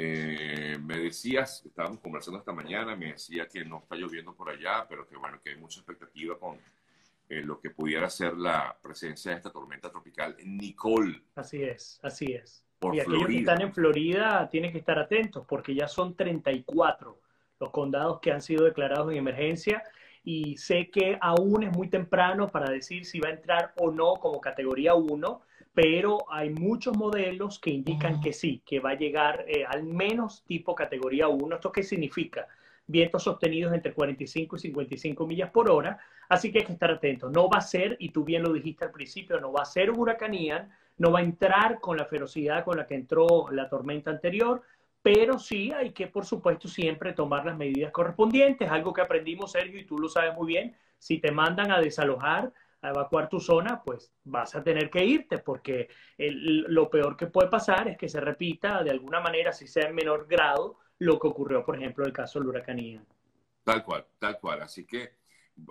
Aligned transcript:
Eh, 0.00 0.78
me 0.80 0.96
decías, 0.96 1.66
estábamos 1.66 1.98
conversando 1.98 2.38
esta 2.38 2.52
mañana, 2.52 2.94
me 2.94 3.06
decía 3.06 3.48
que 3.48 3.64
no 3.64 3.78
está 3.78 3.96
lloviendo 3.96 4.32
por 4.32 4.48
allá, 4.48 4.86
pero 4.88 5.04
que 5.08 5.16
bueno, 5.16 5.40
que 5.42 5.50
hay 5.50 5.56
mucha 5.56 5.80
expectativa 5.80 6.38
con 6.38 6.56
eh, 7.28 7.42
lo 7.42 7.58
que 7.58 7.70
pudiera 7.70 8.08
ser 8.08 8.34
la 8.34 8.76
presencia 8.80 9.32
de 9.32 9.38
esta 9.38 9.50
tormenta 9.50 9.90
tropical 9.90 10.36
Nicole. 10.44 11.20
Así 11.34 11.64
es, 11.64 11.98
así 12.04 12.26
es. 12.26 12.64
y 12.92 13.00
aquellos 13.00 13.26
que 13.26 13.38
están 13.38 13.60
en 13.60 13.74
Florida 13.74 14.48
tienen 14.48 14.70
que 14.70 14.78
estar 14.78 15.00
atentos 15.00 15.44
porque 15.48 15.74
ya 15.74 15.88
son 15.88 16.14
34 16.14 17.20
los 17.58 17.70
condados 17.70 18.20
que 18.20 18.30
han 18.30 18.40
sido 18.40 18.66
declarados 18.66 19.10
en 19.10 19.18
emergencia 19.18 19.82
y 20.22 20.56
sé 20.58 20.90
que 20.90 21.18
aún 21.20 21.64
es 21.64 21.72
muy 21.76 21.88
temprano 21.88 22.46
para 22.46 22.70
decir 22.70 23.04
si 23.04 23.18
va 23.18 23.30
a 23.30 23.32
entrar 23.32 23.72
o 23.78 23.90
no 23.90 24.14
como 24.14 24.40
categoría 24.40 24.94
1, 24.94 25.42
pero 25.74 26.18
hay 26.30 26.50
muchos 26.50 26.96
modelos 26.96 27.58
que 27.58 27.70
indican 27.70 28.20
que 28.20 28.32
sí, 28.32 28.62
que 28.66 28.80
va 28.80 28.90
a 28.90 28.98
llegar 28.98 29.44
eh, 29.46 29.64
al 29.64 29.84
menos 29.84 30.42
tipo 30.44 30.74
categoría 30.74 31.28
1. 31.28 31.54
¿Esto 31.54 31.70
qué 31.70 31.82
significa? 31.82 32.48
Vientos 32.86 33.22
sostenidos 33.22 33.72
entre 33.72 33.92
45 33.92 34.56
y 34.56 34.58
55 34.58 35.26
millas 35.26 35.50
por 35.50 35.70
hora, 35.70 35.98
así 36.28 36.50
que 36.50 36.60
hay 36.60 36.64
que 36.64 36.72
estar 36.72 36.90
atentos. 36.90 37.30
No 37.30 37.48
va 37.48 37.58
a 37.58 37.62
ser, 37.62 37.96
y 38.00 38.10
tú 38.10 38.24
bien 38.24 38.42
lo 38.42 38.52
dijiste 38.52 38.84
al 38.84 38.90
principio, 38.90 39.40
no 39.40 39.52
va 39.52 39.62
a 39.62 39.66
ser 39.66 39.90
un 39.90 40.00
huracán 40.00 40.32
no 40.96 41.12
va 41.12 41.20
a 41.20 41.22
entrar 41.22 41.80
con 41.80 41.96
la 41.96 42.06
ferocidad 42.06 42.64
con 42.64 42.76
la 42.76 42.86
que 42.86 42.94
entró 42.94 43.48
la 43.50 43.68
tormenta 43.68 44.10
anterior, 44.10 44.62
pero 45.00 45.38
sí 45.38 45.72
hay 45.72 45.92
que, 45.92 46.08
por 46.08 46.26
supuesto, 46.26 46.66
siempre 46.66 47.12
tomar 47.12 47.46
las 47.46 47.56
medidas 47.56 47.92
correspondientes, 47.92 48.68
algo 48.68 48.92
que 48.92 49.00
aprendimos, 49.00 49.52
Sergio, 49.52 49.78
y 49.78 49.84
tú 49.84 49.98
lo 49.98 50.08
sabes 50.08 50.34
muy 50.34 50.48
bien, 50.48 50.76
si 50.98 51.18
te 51.18 51.30
mandan 51.30 51.70
a 51.70 51.80
desalojar, 51.80 52.52
a 52.80 52.90
evacuar 52.90 53.28
tu 53.28 53.40
zona, 53.40 53.82
pues 53.82 54.12
vas 54.24 54.54
a 54.54 54.62
tener 54.62 54.90
que 54.90 55.04
irte, 55.04 55.38
porque 55.38 55.88
lo 56.16 56.88
peor 56.88 57.16
que 57.16 57.26
puede 57.26 57.48
pasar 57.48 57.88
es 57.88 57.98
que 57.98 58.08
se 58.08 58.20
repita 58.20 58.82
de 58.82 58.90
alguna 58.90 59.20
manera, 59.20 59.52
si 59.52 59.66
sea 59.66 59.88
en 59.88 59.94
menor 59.94 60.26
grado, 60.28 60.78
lo 60.98 61.18
que 61.18 61.28
ocurrió, 61.28 61.64
por 61.64 61.76
ejemplo, 61.76 62.04
en 62.04 62.08
el 62.08 62.14
caso 62.14 62.38
del 62.38 62.48
huracán 62.48 63.06
Tal 63.64 63.84
cual, 63.84 64.06
tal 64.18 64.38
cual. 64.38 64.62
Así 64.62 64.84
que 64.84 65.18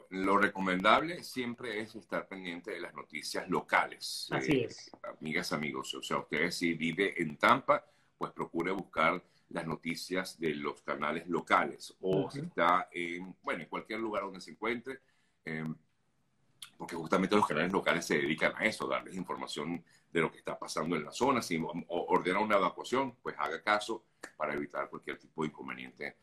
lo 0.10 0.38
recomendable 0.38 1.24
siempre 1.24 1.80
es 1.80 1.96
estar 1.96 2.28
pendiente 2.28 2.72
de 2.72 2.82
las 2.82 2.94
noticias 2.94 3.50
locales. 3.50 4.28
Así 4.32 4.52
eh, 4.52 4.66
es. 4.66 4.92
Amigas, 5.20 5.54
amigos, 5.54 5.94
o 5.94 6.04
sea, 6.04 6.18
ustedes 6.18 6.56
si 6.56 6.74
vive 6.74 7.22
en 7.22 7.38
Tampa, 7.38 7.86
pues 8.18 8.32
procure 8.32 8.72
buscar 8.72 9.24
las 9.50 9.66
noticias 9.66 10.40
de 10.40 10.56
los 10.56 10.82
canales 10.82 11.28
locales 11.28 11.96
o 12.02 12.30
si 12.30 12.42
está 12.42 12.90
en, 12.92 13.34
bueno, 13.42 13.64
en 13.64 13.70
cualquier 13.70 14.00
lugar 14.00 14.24
donde 14.24 14.42
se 14.42 14.52
encuentre, 14.52 15.00
porque 16.78 16.96
justamente 16.96 17.36
los 17.36 17.48
canales 17.48 17.72
locales 17.72 18.06
se 18.06 18.18
dedican 18.18 18.54
a 18.56 18.66
eso, 18.66 18.88
darles 18.88 19.16
información 19.16 19.84
de 20.12 20.22
lo 20.22 20.32
que 20.32 20.38
está 20.38 20.58
pasando 20.58 20.96
en 20.96 21.04
la 21.04 21.12
zona. 21.12 21.42
Si 21.42 21.62
ordena 21.88 22.40
una 22.40 22.58
evacuación, 22.58 23.16
pues 23.22 23.36
haga 23.38 23.62
caso 23.62 24.06
para 24.38 24.54
evitar 24.54 24.90
cualquier 24.90 25.18
tipo 25.18 25.42
de 25.42 25.50
inconveniente 25.50 26.18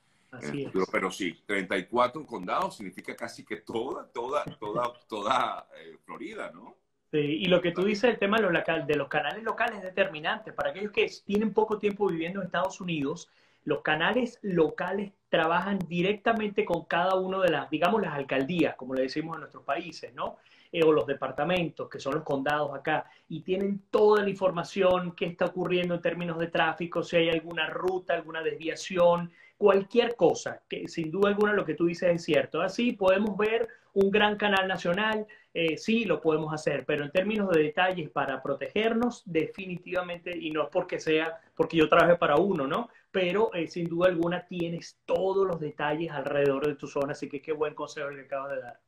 Pero 0.91 1.11
sí, 1.11 1.43
34 1.47 2.25
condados 2.27 2.77
significa 2.77 3.15
casi 3.15 3.45
que 3.45 3.57
toda, 3.57 4.07
toda, 4.13 4.45
toda, 4.59 4.93
toda 5.09 5.69
eh, 5.79 5.97
Florida, 6.05 6.51
¿no? 6.53 6.77
Sí, 7.11 7.19
y 7.19 7.47
lo 7.47 7.61
que 7.61 7.71
tú 7.71 7.85
dices, 7.85 8.11
el 8.11 8.19
tema 8.19 8.39
de 8.39 8.97
los 8.97 9.09
canales 9.09 9.45
locales 9.45 9.79
es 9.79 9.85
determinante. 9.85 10.53
Para 10.53 10.71
aquellos 10.71 10.91
que 10.91 11.09
tienen 11.25 11.53
poco 11.53 11.79
tiempo 11.79 12.09
viviendo 12.09 12.41
en 12.41 12.47
Estados 12.47 12.81
Unidos, 12.81 13.29
los 13.65 13.83
canales 13.83 14.39
locales 14.43 15.13
trabajan 15.29 15.79
directamente 15.89 16.65
con 16.65 16.85
cada 16.85 17.17
uno 17.17 17.41
de 17.41 17.51
las, 17.51 17.69
digamos, 17.71 18.01
las 18.01 18.15
alcaldías, 18.15 18.77
como 18.77 18.95
le 18.95 19.03
decimos 19.03 19.35
en 19.35 19.41
nuestros 19.41 19.65
países, 19.65 20.15
¿no? 20.15 20.37
Eh, 20.71 20.83
o 20.83 20.93
los 20.93 21.07
departamentos, 21.07 21.89
que 21.89 21.99
son 21.99 22.15
los 22.15 22.25
condados 22.25 22.75
acá, 22.75 23.09
y 23.29 23.41
tienen 23.41 23.83
toda 23.91 24.23
la 24.23 24.31
información 24.31 25.13
que 25.13 25.27
está 25.27 25.47
ocurriendo 25.47 25.95
en 25.95 26.01
términos 26.01 26.39
de 26.39 26.49
tráfico, 26.49 27.03
si 27.03 27.17
hay 27.17 27.31
alguna 27.31 27.69
ruta, 27.69 28.15
alguna 28.15 28.43
desviación, 28.43 29.31
cualquier 29.57 30.17
cosa, 30.17 30.63
que 30.69 30.89
sin 30.89 31.11
duda 31.11 31.31
alguna 31.31 31.53
lo 31.53 31.65
que 31.65 31.75
tú 31.75 31.87
dices 31.87 32.15
es 32.15 32.25
cierto. 32.25 32.61
Así 32.61 32.93
podemos 32.93 33.37
ver 33.37 33.69
un 33.93 34.11
gran 34.11 34.37
canal 34.37 34.67
nacional, 34.67 35.27
eh, 35.53 35.77
sí 35.79 36.05
lo 36.05 36.21
podemos 36.21 36.53
hacer, 36.53 36.85
pero 36.85 37.05
en 37.05 37.13
términos 37.13 37.49
de 37.51 37.63
detalles 37.63 38.11
para 38.11 38.43
protegernos, 38.43 39.23
definitivamente, 39.25 40.37
y 40.37 40.51
no 40.51 40.65
es 40.65 40.69
porque 40.71 40.99
sea, 40.99 41.39
porque 41.55 41.77
yo 41.77 41.89
trabaje 41.89 42.17
para 42.17 42.37
uno, 42.37 42.67
¿no? 42.67 42.89
Pero 43.15 43.55
eh, 43.55 43.69
sin 43.69 43.89
duda 43.89 44.09
alguna 44.09 44.45
tienes 44.45 44.99
todos 45.05 45.47
los 45.47 45.61
detalles 45.61 46.11
alrededor 46.11 46.67
de 46.67 46.75
tu 46.75 46.89
zona, 46.89 47.13
así 47.13 47.29
que 47.29 47.41
qué 47.41 47.53
buen 47.53 47.73
consejo 47.73 48.09
que 48.09 48.23
acabas 48.23 48.57
de 48.57 48.61
dar. 48.61 48.81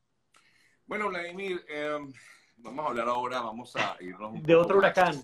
Bueno, 0.85 1.09
Vladimir, 1.11 1.65
em, 1.69 2.13
vamos 2.57 2.85
a 2.85 2.89
hablar 2.89 3.09
ahora, 3.09 3.41
vamos 3.41 3.77
a 3.77 3.97
irnos 4.01 4.43
De 4.43 4.57
otro 4.57 4.79
huracán. 4.79 5.15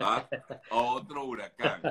¿Ah? 0.00 0.26
Otro 0.70 1.26
huracán. 1.26 1.82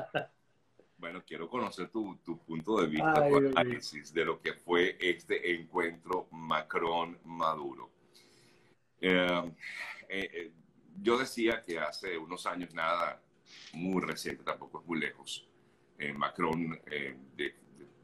Bueno, 0.98 1.22
quiero 1.24 1.48
conocer 1.48 1.90
tu, 1.90 2.18
punto 2.48 2.82
de 2.82 2.88
vista, 2.88 3.28
tu 3.28 3.36
análisis 3.36 4.12
de 4.12 4.26
lo 4.26 4.42
que 4.42 4.54
fue 4.54 4.98
este 5.00 5.54
encuentro 5.54 6.28
Macron-Maduro. 6.32 7.92
Em, 9.02 9.54
eh, 10.10 10.30
eh, 10.34 10.52
yo 11.00 11.18
decía 11.18 11.62
que 11.64 11.78
hace 11.78 12.18
unos 12.18 12.48
años, 12.48 12.74
nada 12.74 13.22
muy 13.74 14.02
reciente, 14.02 14.44
tampoco 14.44 14.80
es 14.80 14.88
muy 14.88 15.00
lejos, 15.00 15.45
eh, 15.98 16.14
Macron 16.14 16.80
eh, 16.86 17.18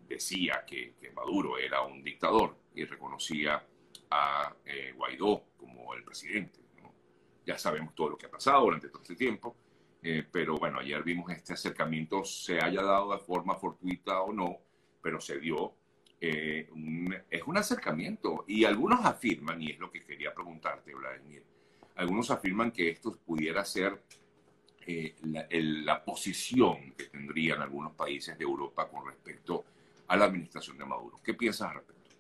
decía 0.08 0.64
que, 0.66 0.96
Maduro 1.16 1.58
era 1.58 1.82
un 1.82 2.04
dictador 2.04 2.58
y 2.74 2.86
reconocía 2.86 3.64
a 4.10 4.56
eh, 4.66 4.94
Guaidó 4.96 5.44
como 5.58 5.94
el 5.94 6.04
presidente. 6.04 6.60
Ya 7.46 7.58
sabemos 7.58 7.94
todo 7.96 8.12
lo 8.12 8.18
que 8.18 8.28
ha 8.28 8.32
pasado 8.32 8.62
durante 8.62 8.90
todo 8.90 9.02
este 9.02 9.16
tiempo, 9.16 9.56
pero 10.32 10.58
bueno, 10.58 10.80
ayer 10.80 11.04
vimos 11.04 11.30
este 11.32 11.54
acercamiento, 11.54 12.24
se 12.24 12.60
haya 12.60 12.82
dado 12.82 13.12
de 13.12 13.20
forma 13.20 13.56
fortuita 13.56 14.22
o 14.22 14.32
no, 14.32 14.58
pero 15.02 15.20
se 15.20 15.40
dio. 15.40 15.76
es 16.20 17.44
un 17.46 17.58
acercamiento 17.58 18.46
y 18.48 18.64
algunos 18.64 19.04
afirman, 19.06 19.62
y 19.62 19.72
es 19.72 19.80
lo 19.80 19.92
que 19.92 20.04
quería 20.04 20.34
preguntarte, 20.34 20.94
Vladimir, 20.94 21.44
algunos 21.96 22.30
afirman 22.32 22.72
que 22.72 22.90
esto 22.90 23.18
pudiera 23.26 23.66
ser 23.66 24.02
eh, 24.88 25.16
la, 25.24 26.04
posición 26.04 26.94
que 26.98 27.06
tendrían 27.06 27.62
algunos 27.62 27.94
países 27.94 28.38
de 28.38 28.44
Europa 28.44 28.88
con 28.90 29.06
respecto 29.06 29.66
a 30.08 30.18
la 30.18 30.26
administración 30.26 30.78
de 30.78 30.86
Maduro. 30.86 31.20
¿Qué 31.24 31.34
piensas 31.34 31.70
al 31.70 31.76
respecto? 31.76 32.16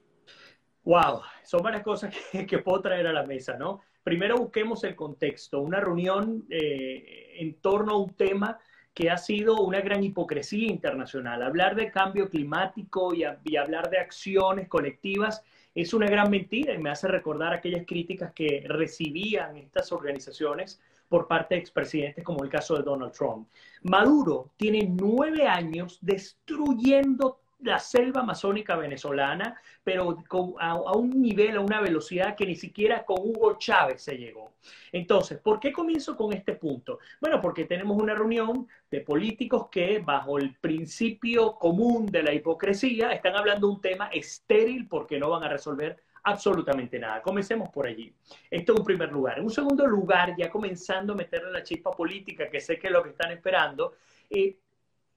Wow, 0.84 1.22
son 1.44 1.62
varias 1.62 1.84
cosas 1.84 2.16
que, 2.48 2.58
puedo 2.60 2.82
traer 2.82 3.08
a 3.08 3.14
la 3.14 3.24
mesa, 3.24 3.58
¿no? 3.58 3.82
Primero 4.04 4.38
busquemos 4.38 4.84
el 4.84 4.96
contexto, 4.96 5.62
una 5.62 5.80
reunión 5.80 6.46
eh, 6.50 7.36
en 7.38 7.54
torno 7.56 7.94
a 7.94 7.98
un 7.98 8.14
tema 8.14 8.60
que 8.94 9.10
ha 9.10 9.18
sido 9.18 9.62
una 9.62 9.80
gran 9.80 10.04
hipocresía 10.04 10.68
internacional. 10.68 11.44
Hablar 11.44 11.76
de 11.76 11.92
cambio 11.92 12.30
climático 12.30 13.14
y 13.14 13.56
hablar 13.56 13.90
de 13.90 14.00
acciones 14.00 14.68
colectivas 14.68 15.44
es 15.74 15.94
una 15.94 16.08
gran 16.08 16.30
mentira 16.30 16.74
y 16.74 16.78
me 16.78 16.90
hace 16.90 17.08
recordar 17.08 17.54
aquellas 17.54 17.86
críticas 17.86 18.34
que 18.34 18.64
recibían 18.68 19.56
estas 19.58 19.92
organizaciones 19.92 20.82
por 21.12 21.28
parte 21.28 21.56
de 21.56 21.60
expresidentes 21.60 22.24
como 22.24 22.42
el 22.42 22.50
caso 22.50 22.74
de 22.78 22.84
Donald 22.84 23.12
Trump. 23.12 23.50
Maduro 23.84 24.52
tiene 24.56 24.90
nueve 24.90 25.46
años 25.46 26.00
destruyendo 26.02 27.42
la 27.60 27.80
selva 27.80 28.22
amazónica 28.22 28.78
venezolana, 28.78 29.60
pero 29.84 30.24
a, 30.58 30.96
un 30.96 31.22
nivel, 31.22 31.58
a 31.58 31.60
una 31.60 31.82
velocidad 31.82 32.38
que 32.38 32.46
ni 32.46 32.56
siquiera 32.56 33.04
con 33.04 33.18
Hugo 33.20 33.58
Chávez 33.58 34.02
se 34.02 34.18
llegó. 34.18 34.54
Entonces, 34.94 35.38
¿por 35.40 35.60
qué 35.60 35.74
comienzo 35.74 36.16
con 36.16 36.32
este 36.32 36.54
punto? 36.54 37.00
Bueno, 37.20 37.42
porque 37.42 37.66
tenemos 37.66 38.02
una 38.02 38.16
reunión 38.16 38.70
de 38.90 39.02
políticos 39.02 39.68
que, 39.70 40.00
bajo 40.00 40.38
el 40.38 40.56
principio 40.56 41.56
común 41.56 42.06
de 42.06 42.24
la 42.24 42.34
hipocresía, 42.34 43.12
están 43.12 43.36
hablando 43.36 43.68
de 43.68 43.74
un 43.74 43.82
tema 43.82 44.08
estéril 44.08 44.88
porque 44.88 45.20
no 45.20 45.30
van 45.30 45.44
a 45.44 45.50
resolver 45.50 46.02
absolutamente 46.24 47.00
nada. 47.00 47.22
Comencemos 47.22 47.70
por 47.70 47.88
allí. 47.88 48.14
Esto 48.50 48.74
en 48.74 48.80
un 48.80 48.86
primer 48.86 49.12
lugar. 49.12 49.40
En 49.40 49.46
un 49.46 49.52
segundo 49.52 49.86
lugar, 49.88 50.36
ya 50.38 50.50
comenzando 50.50 51.14
a 51.14 51.16
meterle 51.16 51.52
la 51.52 51.64
chispa 51.64 51.92
política, 51.92 52.50
que 52.50 52.60
sé 52.60 52.78
que 52.78 52.88
es 52.88 52.94
lo 52.94 53.04
que 53.04 53.10
están 53.10 53.32
esperando, 53.32 53.96
eh, 54.30 54.58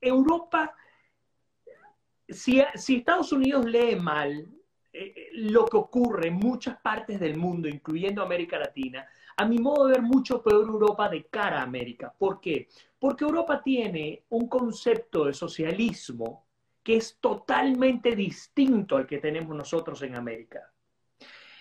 Europa, 0.00 0.74
si, 2.28 2.60
Estados 2.60 3.32
Unidos 3.32 3.64
lee 3.66 3.96
mal 3.96 4.46
eh, 4.92 5.12
eh, 5.16 5.28
lo 5.34 5.66
que 5.66 5.76
ocurre 5.76 6.28
en 6.28 6.34
muchas 6.34 6.78
partes 6.80 7.20
del 7.20 7.36
mundo, 7.36 7.68
incluyendo 7.68 8.22
América 8.22 8.58
Latina, 8.58 9.06
a 9.36 9.44
mi 9.44 9.58
modo 9.58 9.86
de 9.86 9.94
ver 9.94 10.02
mucho 10.02 10.42
peor 10.42 10.66
Europa 10.66 11.08
de 11.08 11.24
cara 11.24 11.60
a 11.60 11.64
América. 11.64 12.14
¿Por 12.16 12.40
qué? 12.40 12.68
Porque 12.98 13.24
Europa 13.24 13.62
tiene 13.62 14.24
un 14.30 14.48
concepto 14.48 15.24
de 15.24 15.34
socialismo 15.34 16.44
que 16.82 16.96
es 16.96 17.18
totalmente 17.18 18.14
distinto 18.14 18.96
al 18.96 19.06
que 19.06 19.18
tenemos 19.18 19.56
nosotros 19.56 20.02
en 20.02 20.16
América. 20.16 20.73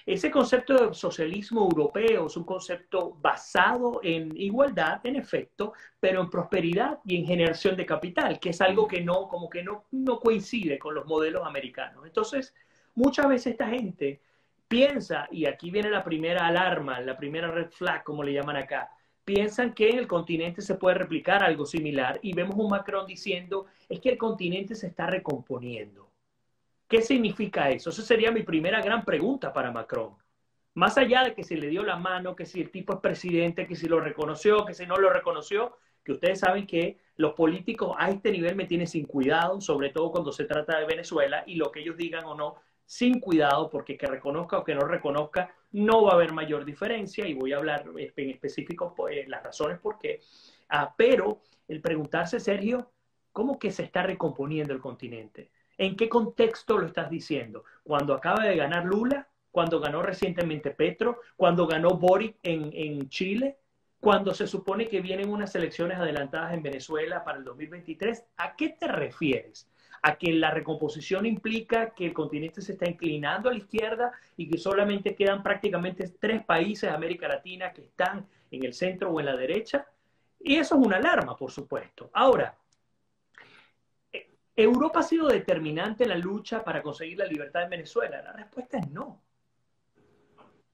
Ese 0.06 0.30
concepto 0.30 0.74
de 0.74 0.94
socialismo 0.94 1.62
europeo 1.62 2.28
es 2.28 2.36
un 2.36 2.44
concepto 2.44 3.18
basado 3.22 4.02
en 4.04 4.36
igualdad, 4.36 5.00
en 5.06 5.16
efecto, 5.16 5.74
pero 6.00 6.22
en 6.22 6.30
prosperidad 6.30 7.00
y 7.06 7.18
en 7.18 7.26
generación 7.26 7.78
de 7.78 7.86
capital, 7.86 8.40
que 8.40 8.50
es 8.50 8.60
algo 8.62 8.88
que 8.88 9.02
no, 9.02 9.28
como 9.30 9.50
que 9.50 9.64
no, 9.64 9.86
no 9.92 10.20
coincide 10.20 10.78
con 10.78 10.94
los 10.94 11.06
modelos 11.06 11.46
americanos. 11.46 12.06
Entonces, 12.06 12.54
muchas 12.96 13.28
veces 13.30 13.54
esta 13.54 13.68
gente 13.68 14.22
piensa, 14.68 15.28
y 15.32 15.46
aquí 15.46 15.72
viene 15.72 15.90
la 15.90 16.04
primera 16.04 16.48
alarma, 16.48 17.00
la 17.00 17.16
primera 17.16 17.50
red 17.50 17.70
flag, 17.70 18.04
como 18.04 18.24
le 18.24 18.34
llaman 18.34 18.58
acá, 18.58 18.90
piensan 19.24 19.74
que 19.74 19.90
en 19.90 20.00
el 20.00 20.08
continente 20.08 20.62
se 20.62 20.76
puede 20.76 20.96
replicar 20.96 21.44
algo 21.44 21.66
similar 21.66 22.20
y 22.22 22.34
vemos 22.34 22.56
un 22.58 22.70
Macron 22.70 23.08
diciendo 23.08 23.68
es 23.88 24.00
que 24.00 24.10
el 24.10 24.18
continente 24.18 24.76
se 24.76 24.88
está 24.88 25.08
recomponiendo. 25.08 26.03
¿Qué 26.94 27.02
significa 27.02 27.72
eso? 27.72 27.90
Esa 27.90 28.04
sería 28.04 28.32
mi 28.32 28.44
primera 28.44 28.80
gran 28.80 29.04
pregunta 29.04 29.52
para 29.52 29.72
Macron. 29.72 30.16
Más 30.76 30.96
allá 30.96 31.24
de 31.24 31.34
que 31.34 31.44
se 31.44 31.58
le 31.58 31.70
dio 31.70 31.82
la 31.82 31.96
mano, 31.96 32.36
que 32.36 32.46
si 32.46 32.62
el 32.62 32.70
tipo 32.70 32.94
es 32.94 33.00
presidente, 33.00 33.66
que 33.66 33.76
si 33.76 33.88
lo 33.88 34.00
reconoció, 34.00 34.64
que 34.64 34.76
si 34.76 34.86
no 34.86 34.98
lo 34.98 35.10
reconoció, 35.10 35.76
que 36.04 36.12
ustedes 36.12 36.42
saben 36.42 36.68
que 36.68 37.00
los 37.16 37.34
políticos 37.34 37.96
a 37.98 38.12
este 38.12 38.30
nivel 38.30 38.56
me 38.56 38.68
tienen 38.68 38.86
sin 38.86 39.08
cuidado, 39.08 39.60
sobre 39.60 39.90
todo 39.90 40.12
cuando 40.12 40.32
se 40.32 40.46
trata 40.46 40.78
de 40.78 40.86
Venezuela, 40.86 41.44
y 41.48 41.56
lo 41.56 41.72
que 41.72 41.80
ellos 41.80 41.98
digan 41.98 42.26
o 42.26 42.36
no, 42.36 42.58
sin 42.86 43.20
cuidado, 43.20 43.72
porque 43.72 43.98
que 43.98 44.06
reconozca 44.06 44.60
o 44.60 44.64
que 44.64 44.76
no 44.76 44.82
reconozca, 44.82 45.52
no 45.72 46.04
va 46.04 46.12
a 46.12 46.14
haber 46.14 46.32
mayor 46.32 46.64
diferencia, 46.64 47.26
y 47.26 47.34
voy 47.34 47.54
a 47.54 47.58
hablar 47.58 47.86
en 47.98 48.30
específico 48.30 48.94
pues, 48.96 49.28
las 49.28 49.42
razones 49.42 49.80
por 49.80 49.98
qué. 49.98 50.20
Ah, 50.70 50.94
pero 50.96 51.42
el 51.68 51.82
preguntarse, 51.82 52.40
Sergio, 52.40 52.92
¿cómo 53.32 53.58
que 53.58 53.72
se 53.72 53.82
está 53.82 54.04
recomponiendo 54.04 54.76
el 54.76 54.80
continente? 54.80 55.50
¿En 55.78 55.96
qué 55.96 56.08
contexto 56.10 56.78
lo 56.78 56.88
estás 56.88 57.10
diciendo? 57.10 57.64
Cuando 57.84 58.14
acaba 58.14 58.44
de 58.44 58.56
ganar 58.56 58.86
Lula, 58.86 59.28
cuando 59.52 59.80
ganó 59.80 60.02
recientemente 60.02 60.72
Petro, 60.72 61.20
cuando 61.36 61.68
ganó 61.68 61.92
Boric 61.92 62.38
en, 62.44 62.72
en 62.74 63.10
Chile, 63.10 63.58
cuando 64.00 64.34
se 64.34 64.48
supone 64.48 64.90
que 64.90 65.00
vienen 65.00 65.30
unas 65.30 65.56
elecciones 65.56 65.98
adelantadas 65.98 66.54
en 66.54 66.62
Venezuela 66.62 67.24
para 67.24 67.38
el 67.38 67.46
2023, 67.46 68.26
¿a 68.36 68.54
qué 68.56 68.70
te 68.70 68.86
refieres? 68.88 69.70
¿A 70.02 70.18
que 70.18 70.34
la 70.34 70.52
recomposición 70.52 71.26
implica 71.26 71.92
que 71.92 72.08
el 72.08 72.14
continente 72.14 72.62
se 72.62 72.74
está 72.74 72.90
inclinando 72.90 73.48
a 73.48 73.54
la 73.54 73.60
izquierda 73.60 74.12
y 74.36 74.50
que 74.50 74.58
solamente 74.58 75.16
quedan 75.16 75.42
prácticamente 75.42 76.12
tres 76.20 76.44
países 76.44 76.90
de 76.90 76.96
América 76.96 77.30
Latina 77.30 77.72
que 77.72 77.84
están 77.84 78.28
en 78.52 78.66
el 78.66 78.74
centro 78.74 79.10
o 79.10 79.22
en 79.22 79.28
la 79.28 79.38
derecha? 79.38 79.88
Y 80.38 80.58
eso 80.58 80.76
es 80.76 80.86
una 80.86 80.98
alarma, 80.98 81.38
por 81.38 81.52
supuesto. 81.52 82.10
Ahora, 82.12 82.58
¿Europa 84.56 85.00
ha 85.00 85.04
sido 85.04 85.28
determinante 85.28 86.04
en 86.04 86.10
la 86.10 86.18
lucha 86.18 86.64
para 86.64 86.82
conseguir 86.82 87.18
la 87.18 87.26
libertad 87.26 87.64
en 87.64 87.70
Venezuela? 87.72 88.22
La 88.22 88.34
respuesta 88.34 88.78
es 88.78 88.90
no. 88.92 89.22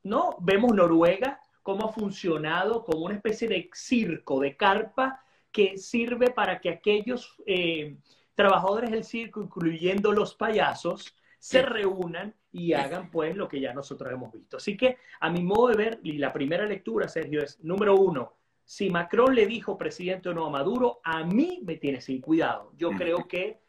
No, 0.04 0.38
vemos 0.42 0.74
Noruega, 0.74 1.42
cómo 1.62 1.86
ha 1.86 1.94
funcionado 1.94 2.84
como 2.84 3.06
una 3.06 3.16
especie 3.16 3.48
de 3.48 3.70
circo, 3.74 4.40
de 4.40 4.56
carpa, 4.56 5.24
que 5.52 5.78
sirve 5.78 6.30
para 6.32 6.60
que 6.60 6.70
aquellos 6.70 7.36
eh, 7.46 7.98
trabajadores 8.36 8.92
del 8.92 9.04
circo, 9.04 9.42
incluyendo 9.42 10.12
los 10.12 10.36
payasos, 10.36 11.16
se 11.40 11.62
reúnan 11.62 12.36
y 12.52 12.74
hagan 12.74 13.10
pues 13.10 13.36
lo 13.36 13.48
que 13.48 13.62
ya 13.62 13.74
nosotros 13.74 14.12
hemos 14.12 14.32
visto. 14.32 14.58
Así 14.58 14.76
que 14.76 14.98
a 15.20 15.30
mi 15.30 15.42
modo 15.42 15.70
de 15.70 15.78
ver, 15.78 16.00
y 16.04 16.18
la 16.18 16.34
primera 16.34 16.66
lectura, 16.66 17.08
Sergio, 17.08 17.42
es 17.42 17.60
número 17.64 17.96
uno, 17.96 18.34
si 18.66 18.90
Macron 18.90 19.34
le 19.34 19.48
dijo 19.48 19.78
presidente 19.78 20.30
o 20.30 20.34
no 20.34 20.46
a 20.46 20.50
Maduro, 20.52 21.00
a 21.04 21.24
mí 21.24 21.62
me 21.64 21.78
tiene 21.78 22.02
sin 22.02 22.22
cuidado. 22.22 22.72
Yo 22.78 22.92
creo 22.92 23.28
que 23.28 23.62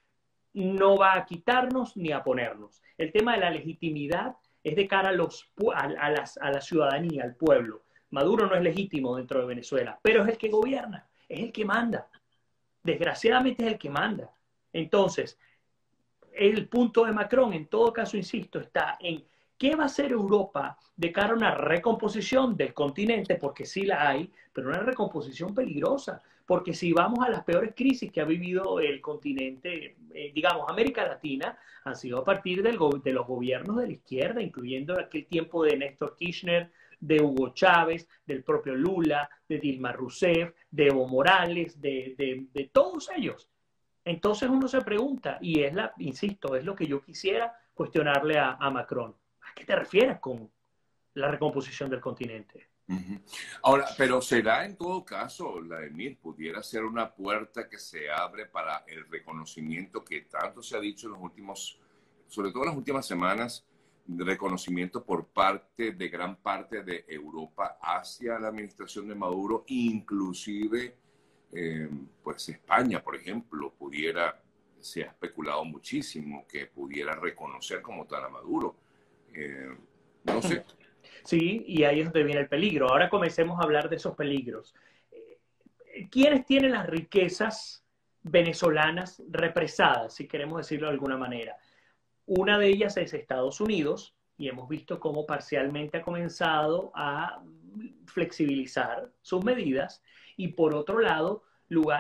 no 0.55 0.97
va 0.97 1.15
a 1.15 1.25
quitarnos 1.25 1.97
ni 1.97 2.13
a 2.13 2.23
ponernos. 2.23 2.83
El 2.99 3.13
tema 3.13 3.35
de 3.35 3.41
la 3.41 3.51
legitimidad 3.51 4.37
es 4.63 4.77
de 4.77 4.87
cara 4.87 5.11
a, 5.11 5.13
los, 5.13 5.51
a, 5.75 5.89
a 6.41 6.51
la 6.51 6.61
ciudadanía, 6.61 7.25
al 7.25 7.35
pueblo. 7.35 7.83
Maduro 8.11 8.47
no 8.47 8.55
es 8.55 8.63
legítimo 8.63 9.17
dentro 9.17 9.41
de 9.41 9.47
Venezuela, 9.47 9.99
pero 10.03 10.23
es 10.23 10.31
el 10.31 10.39
que 10.39 10.49
gobierna, 10.49 11.09
es 11.29 11.41
el 11.41 11.53
que 11.53 11.65
manda. 11.65 12.09
Desgraciadamente 12.83 13.65
es 13.65 13.73
el 13.73 13.79
que 13.79 13.91
manda. 13.91 14.31
Entonces, 14.73 15.39
el 16.33 16.69
punto 16.69 17.05
de 17.05 17.13
Macron, 17.13 17.53
en 17.53 17.67
todo 17.67 17.93
caso, 17.93 18.17
insisto, 18.17 18.59
está 18.61 18.97
en 19.01 19.25
qué 19.57 19.77
va 19.77 19.85
a 19.85 19.87
hacer 19.87 20.13
Europa 20.13 20.77
de 20.97 21.13
cara 21.13 21.33
a 21.33 21.37
una 21.37 21.55
recomposición 21.55 22.57
del 22.57 22.73
continente, 22.73 23.37
porque 23.37 23.67
sí 23.67 23.83
la 23.83 24.09
hay, 24.09 24.31
pero 24.53 24.69
una 24.69 24.81
recomposición 24.81 25.55
peligrosa, 25.55 26.23
porque 26.51 26.75
si 26.75 26.93
vamos 26.93 27.25
a 27.25 27.31
las 27.31 27.45
peores 27.45 27.75
crisis 27.77 28.11
que 28.11 28.21
ha 28.21 28.25
vivido 28.25 28.81
el 28.81 29.01
continente, 29.01 29.95
eh, 30.13 30.33
digamos, 30.35 30.69
América 30.69 31.07
Latina, 31.07 31.57
han 31.85 31.95
sido 31.95 32.19
a 32.19 32.25
partir 32.25 32.61
del 32.61 32.77
de 33.05 33.13
los 33.13 33.25
gobiernos 33.25 33.77
de 33.77 33.87
la 33.87 33.93
izquierda, 33.93 34.43
incluyendo 34.43 34.99
aquel 34.99 35.27
tiempo 35.27 35.63
de 35.63 35.77
Néstor 35.77 36.17
Kirchner, 36.17 36.73
de 36.99 37.23
Hugo 37.23 37.55
Chávez, 37.55 38.09
del 38.27 38.43
propio 38.43 38.75
Lula, 38.75 39.31
de 39.49 39.59
Dilma 39.61 39.93
Rousseff, 39.93 40.53
de 40.69 40.89
Evo 40.89 41.07
Morales, 41.07 41.81
de, 41.81 42.49
todos 42.73 43.13
ellos. 43.17 43.49
Entonces 44.05 44.51
uno 44.51 44.67
se 44.67 44.81
pregunta, 44.81 45.39
y 45.41 45.63
es 45.63 45.73
la, 45.73 45.95
insisto, 45.99 46.57
es 46.57 46.65
lo 46.65 46.75
que 46.75 46.89
yo 46.89 47.01
quisiera 47.01 47.57
cuestionarle 47.73 48.41
a, 48.41 48.57
Macron. 48.71 49.15
¿A 49.43 49.55
qué 49.55 49.65
te 49.65 49.77
refieres 49.77 50.19
con 50.19 50.51
la 51.15 51.29
recomposición 51.29 51.89
del 51.89 52.01
continente? 52.01 52.70
Ahora, 53.63 53.87
pero 53.97 54.21
será 54.21 54.65
en 54.65 54.77
todo 54.77 55.05
caso, 55.05 55.61
la 55.61 55.79
de 55.81 56.19
pudiera 56.21 56.63
ser 56.63 56.85
una 56.85 57.13
puerta 57.13 57.69
que 57.69 57.79
se 57.79 58.11
abre 58.11 58.47
para 58.47 58.85
el 58.87 59.09
reconocimiento 59.09 60.05
que 60.05 60.23
tanto 60.23 60.63
se 60.63 60.77
ha 60.77 60.81
dicho 60.81 61.07
en 61.07 61.13
los 61.15 61.23
últimos, 61.23 61.79
sobre 62.29 62.51
todo 62.51 62.65
en 62.65 62.69
las 62.71 62.77
últimas 62.77 63.07
semanas, 63.07 63.65
reconocimiento 64.07 65.05
por 65.05 65.27
parte 65.27 65.93
de 65.93 66.09
gran 66.09 66.37
parte 66.37 66.83
de 66.83 67.05
Europa 67.09 67.79
hacia 67.81 68.39
la 68.39 68.49
administración 68.49 69.09
de 69.09 69.15
Maduro, 69.15 69.65
inclusive 69.69 70.97
eh, 71.53 71.89
pues 72.23 72.49
España, 72.49 73.03
por 73.03 73.17
ejemplo, 73.17 73.73
pudiera, 73.73 74.43
se 74.81 75.05
ha 75.05 75.09
especulado 75.09 75.65
muchísimo 75.65 76.47
que 76.47 76.67
pudiera 76.67 77.15
reconocer 77.15 77.83
como 77.83 78.07
tal 78.07 78.25
a 78.25 78.29
Maduro. 78.29 78.77
Eh, 79.33 79.77
no 80.25 80.43
sé. 80.43 80.65
Sí, 81.25 81.65
y 81.67 81.85
ahí 81.85 82.01
es 82.01 82.07
donde 82.07 82.25
viene 82.25 82.41
el 82.41 82.49
peligro. 82.49 82.89
Ahora 82.89 83.09
comencemos 83.09 83.61
a 83.61 83.65
hablar 83.65 83.89
de 83.89 83.97
esos 83.97 84.15
peligros. 84.15 84.75
Eh, 85.11 86.09
¿Quiénes 86.11 86.47
tienen 86.47 86.73
las 86.73 86.87
riquezas 86.87 87.85
venezolanas 88.23 89.23
represadas, 89.29 90.15
si 90.15 90.27
queremos 90.29 90.59
decirlo 90.59 90.87
de 90.87 90.95
alguna 90.95 91.17
manera? 91.17 91.57
Una 92.27 92.59
de 92.59 92.69
ellas 92.69 92.97
es 92.97 93.13
Estados 93.13 93.61
Unidos 93.61 94.15
y 94.39 94.49
hemos 94.49 94.69
visto 94.69 95.01
cómo 95.01 95.27
parcialmente 95.27 95.99
ha 95.99 96.03
comenzado 96.03 96.93
a 96.95 97.43
flexibilizar 98.07 99.11
sus 99.21 99.45
medidas 99.45 100.03
y 100.37 100.49
por 100.49 100.75
otro 100.75 101.01
lado 101.01 101.45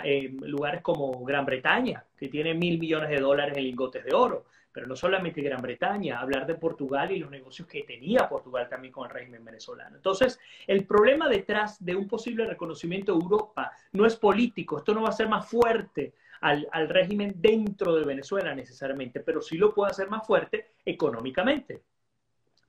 eh, 0.05 0.35
lugares 0.41 0.83
como 0.83 1.25
Gran 1.25 1.45
Bretaña, 1.45 2.05
que 2.17 2.29
tiene 2.29 2.55
mil 2.55 2.79
millones 2.79 3.11
de 3.11 3.21
dólares 3.21 3.57
en 3.57 3.65
lingotes 3.65 4.05
de 4.05 4.15
oro, 4.15 4.47
pero 4.73 4.87
no 4.87 4.95
solamente 4.95 5.43
Gran 5.43 5.61
Bretaña, 5.61 6.21
hablar 6.21 6.47
de 6.47 6.55
Portugal 6.55 7.11
y 7.11 7.19
los 7.19 7.31
negocios 7.31 7.67
que 7.67 7.83
tenía 7.83 8.29
Portugal 8.29 8.69
también 8.69 8.93
con 8.93 9.07
el 9.07 9.15
régimen 9.15 9.45
venezolano. 9.45 9.97
Entonces, 9.97 10.39
el 10.67 10.87
problema 10.87 11.29
detrás 11.29 11.85
de 11.85 11.97
un 11.97 12.07
posible 12.07 12.47
reconocimiento 12.47 13.13
de 13.13 13.23
Europa 13.23 13.73
no 13.93 14.07
es 14.07 14.17
político, 14.17 14.79
esto 14.79 14.95
no 14.95 15.03
va 15.03 15.09
a 15.09 15.13
ser 15.13 15.29
más 15.29 15.49
fuerte 15.49 16.15
al, 16.41 16.89
régimen 16.89 17.35
dentro 17.37 17.95
de 17.95 18.05
Venezuela 18.05 18.55
necesariamente, 18.55 19.21
pero 19.21 19.43
sí 19.43 19.59
lo 19.59 19.75
puede 19.75 19.91
hacer 19.91 20.09
más 20.09 20.27
fuerte 20.27 20.73
económicamente. 20.85 21.83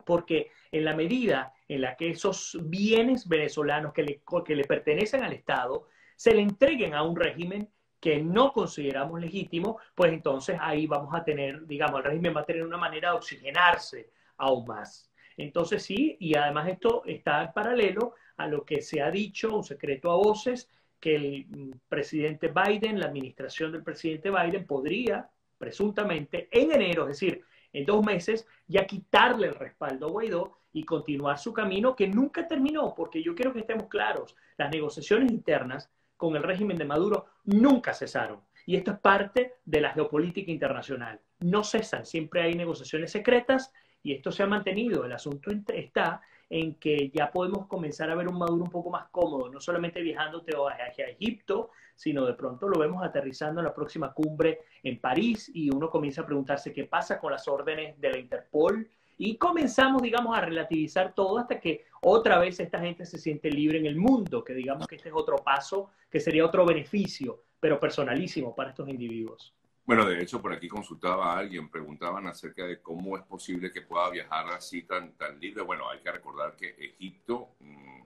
Porque 0.05 0.51
en 0.71 0.83
la 0.83 0.95
medida 0.95 1.53
en 1.67 1.81
la 1.81 1.95
que 1.95 2.09
esos 2.09 2.57
bienes 2.63 3.27
venezolanos 3.27 3.93
que 3.93 4.03
le, 4.03 4.21
que 4.43 4.55
le 4.55 4.65
pertenecen 4.65 5.23
al 5.23 5.33
Estado 5.33 5.87
se 6.15 6.33
le 6.33 6.41
entreguen 6.41 6.93
a 6.93 7.03
un 7.03 7.15
régimen 7.15 7.69
que 8.01 8.19
no 8.19 8.51
consideramos 8.51 9.21
legítimo, 9.21 9.77
pues 9.93 10.11
entonces 10.11 10.57
ahí 10.59 10.87
vamos 10.87 11.13
a 11.13 11.23
tener, 11.23 11.67
digamos, 11.67 11.99
el 11.99 12.05
régimen 12.05 12.35
va 12.35 12.41
a 12.41 12.45
tener 12.45 12.63
una 12.63 12.77
manera 12.77 13.11
de 13.11 13.17
oxigenarse 13.17 14.09
aún 14.37 14.65
más. 14.65 15.11
Entonces 15.37 15.83
sí, 15.83 16.17
y 16.19 16.35
además 16.35 16.67
esto 16.67 17.03
está 17.05 17.43
en 17.43 17.53
paralelo 17.53 18.15
a 18.37 18.47
lo 18.47 18.65
que 18.65 18.81
se 18.81 19.01
ha 19.01 19.11
dicho, 19.11 19.55
un 19.55 19.63
secreto 19.63 20.11
a 20.11 20.15
voces, 20.15 20.67
que 20.99 21.15
el 21.15 21.45
mm, 21.47 21.71
presidente 21.87 22.51
Biden, 22.51 22.99
la 22.99 23.05
administración 23.05 23.71
del 23.71 23.83
presidente 23.83 24.31
Biden 24.31 24.65
podría, 24.65 25.29
presuntamente, 25.59 26.49
en 26.51 26.71
enero, 26.71 27.03
es 27.03 27.19
decir, 27.19 27.43
en 27.71 27.85
dos 27.85 28.03
meses, 28.03 28.47
ya 28.67 28.85
quitarle 28.85 29.47
el 29.47 29.55
respaldo 29.55 30.07
a 30.07 30.09
Guaidó 30.09 30.57
y 30.73 30.83
continuar 30.83 31.37
su 31.37 31.53
camino 31.53 31.95
que 31.95 32.07
nunca 32.07 32.47
terminó, 32.47 32.95
porque 32.95 33.21
yo 33.21 33.35
quiero 33.35 33.53
que 33.53 33.59
estemos 33.59 33.87
claros, 33.87 34.35
las 34.57 34.71
negociaciones 34.71 35.31
internas 35.31 35.89
con 36.21 36.35
el 36.35 36.43
régimen 36.43 36.77
de 36.77 36.85
Maduro 36.85 37.25
nunca 37.45 37.95
cesaron. 37.95 38.41
Y 38.67 38.75
esto 38.75 38.91
es 38.91 38.99
parte 38.99 39.55
de 39.65 39.81
la 39.81 39.89
geopolítica 39.89 40.51
internacional. 40.51 41.19
No 41.39 41.63
cesan, 41.63 42.05
siempre 42.05 42.43
hay 42.43 42.53
negociaciones 42.53 43.11
secretas 43.11 43.73
y 44.03 44.13
esto 44.13 44.31
se 44.31 44.43
ha 44.43 44.45
mantenido. 44.45 45.03
El 45.03 45.13
asunto 45.13 45.49
está 45.73 46.21
en 46.47 46.75
que 46.75 47.09
ya 47.09 47.31
podemos 47.31 47.65
comenzar 47.65 48.11
a 48.11 48.15
ver 48.15 48.27
un 48.27 48.37
Maduro 48.37 48.65
un 48.65 48.69
poco 48.69 48.91
más 48.91 49.07
cómodo, 49.09 49.49
no 49.49 49.59
solamente 49.59 49.99
viajando 50.03 50.43
hacia 50.87 51.07
Egipto, 51.07 51.71
sino 51.95 52.23
de 52.27 52.35
pronto 52.35 52.69
lo 52.69 52.79
vemos 52.79 53.03
aterrizando 53.03 53.61
en 53.61 53.65
la 53.65 53.73
próxima 53.73 54.13
cumbre 54.13 54.59
en 54.83 54.99
París 54.99 55.49
y 55.51 55.73
uno 55.73 55.89
comienza 55.89 56.21
a 56.21 56.27
preguntarse 56.27 56.71
qué 56.71 56.83
pasa 56.83 57.19
con 57.19 57.31
las 57.31 57.47
órdenes 57.47 57.99
de 57.99 58.11
la 58.11 58.19
Interpol 58.19 58.87
y 59.23 59.37
comenzamos, 59.37 60.01
digamos, 60.01 60.35
a 60.35 60.41
relativizar 60.41 61.13
todo 61.13 61.37
hasta 61.37 61.59
que 61.59 61.85
otra 62.01 62.39
vez 62.39 62.59
esta 62.59 62.79
gente 62.79 63.05
se 63.05 63.19
siente 63.19 63.51
libre 63.51 63.77
en 63.77 63.85
el 63.85 63.95
mundo, 63.95 64.43
que 64.43 64.55
digamos 64.55 64.87
que 64.87 64.95
este 64.95 65.09
es 65.09 65.15
otro 65.15 65.35
paso, 65.35 65.91
que 66.09 66.19
sería 66.19 66.43
otro 66.43 66.65
beneficio, 66.65 67.43
pero 67.59 67.79
personalísimo 67.79 68.55
para 68.55 68.71
estos 68.71 68.89
individuos. 68.89 69.53
Bueno, 69.85 70.05
de 70.05 70.19
hecho, 70.23 70.41
por 70.41 70.51
aquí 70.53 70.67
consultaba 70.67 71.35
a 71.35 71.37
alguien, 71.37 71.69
preguntaban 71.69 72.25
acerca 72.25 72.65
de 72.65 72.81
cómo 72.81 73.15
es 73.15 73.21
posible 73.21 73.71
que 73.71 73.83
pueda 73.83 74.09
viajar 74.09 74.47
así 74.53 74.81
tan, 74.81 75.11
tan 75.11 75.39
libre. 75.39 75.61
Bueno, 75.61 75.87
hay 75.87 75.99
que 75.99 76.11
recordar 76.11 76.55
que 76.55 76.69
Egipto 76.79 77.49
mm, 77.59 78.01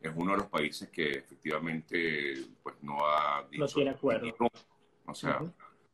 es 0.00 0.12
uno 0.16 0.30
de 0.30 0.38
los 0.38 0.46
países 0.46 0.88
que 0.88 1.10
efectivamente 1.10 2.36
pues, 2.62 2.76
no 2.80 2.96
ha 3.04 3.44
dicho... 3.50 3.64
No 3.64 3.68
tiene 3.68 3.90
acuerdo. 3.90 4.34
O 5.04 5.14
sea, 5.14 5.42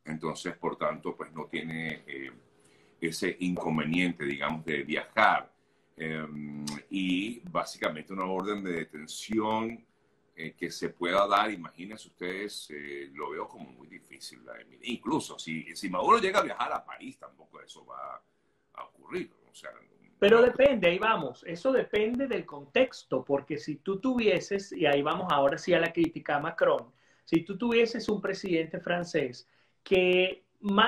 entonces, 0.05 0.55
por 0.55 0.77
tanto, 0.77 1.13
pues 1.13 1.33
no 1.33 1.47
tiene 1.47 2.03
eh, 2.07 2.31
ese 3.07 3.35
inconveniente, 3.39 4.25
digamos, 4.25 4.65
de 4.65 4.83
viajar. 4.83 5.51
Em, 5.97 6.65
y 6.89 7.39
básicamente 7.49 8.11
una 8.11 8.25
orden 8.25 8.63
de 8.63 8.73
detención 8.73 9.85
eh, 10.35 10.53
que 10.57 10.69
se 10.69 10.89
pueda 10.89 11.25
dar, 11.25 11.49
imagínense 11.49 12.09
ustedes, 12.09 12.69
eh, 12.71 13.09
lo 13.13 13.29
veo 13.29 13.47
como 13.47 13.71
muy 13.71 13.87
difícil. 13.87 14.41
Incluso 14.83 15.39
si, 15.39 15.73
si 15.75 15.89
Maduro 15.89 16.19
llega 16.19 16.39
a 16.39 16.43
viajar 16.43 16.73
a 16.73 16.83
París, 16.83 17.17
tampoco 17.17 17.61
eso 17.61 17.85
va 17.85 18.21
a 18.73 18.83
ocurrir. 18.83 19.31
O 19.49 19.55
sea, 19.55 19.71
pero 20.17 20.41
depende, 20.41 20.87
ahí 20.87 20.97
vamos, 20.97 21.43
eso 21.45 21.71
depende 21.71 22.27
del 22.27 22.45
contexto, 22.45 23.23
porque 23.23 23.57
si 23.57 23.75
tú 23.77 23.99
tuvieses, 23.99 24.71
y 24.71 24.85
ahí 24.85 25.01
vamos 25.01 25.27
ahora 25.29 25.57
sí 25.57 25.73
a 25.73 25.79
la 25.79 25.91
crítica 25.91 26.37
a 26.37 26.39
Macron, 26.39 26.91
si 27.25 27.41
tú 27.41 27.57
tuvieses 27.57 28.07
un 28.07 28.21
presidente 28.21 28.79
francés 28.79 29.47
que, 29.83 30.44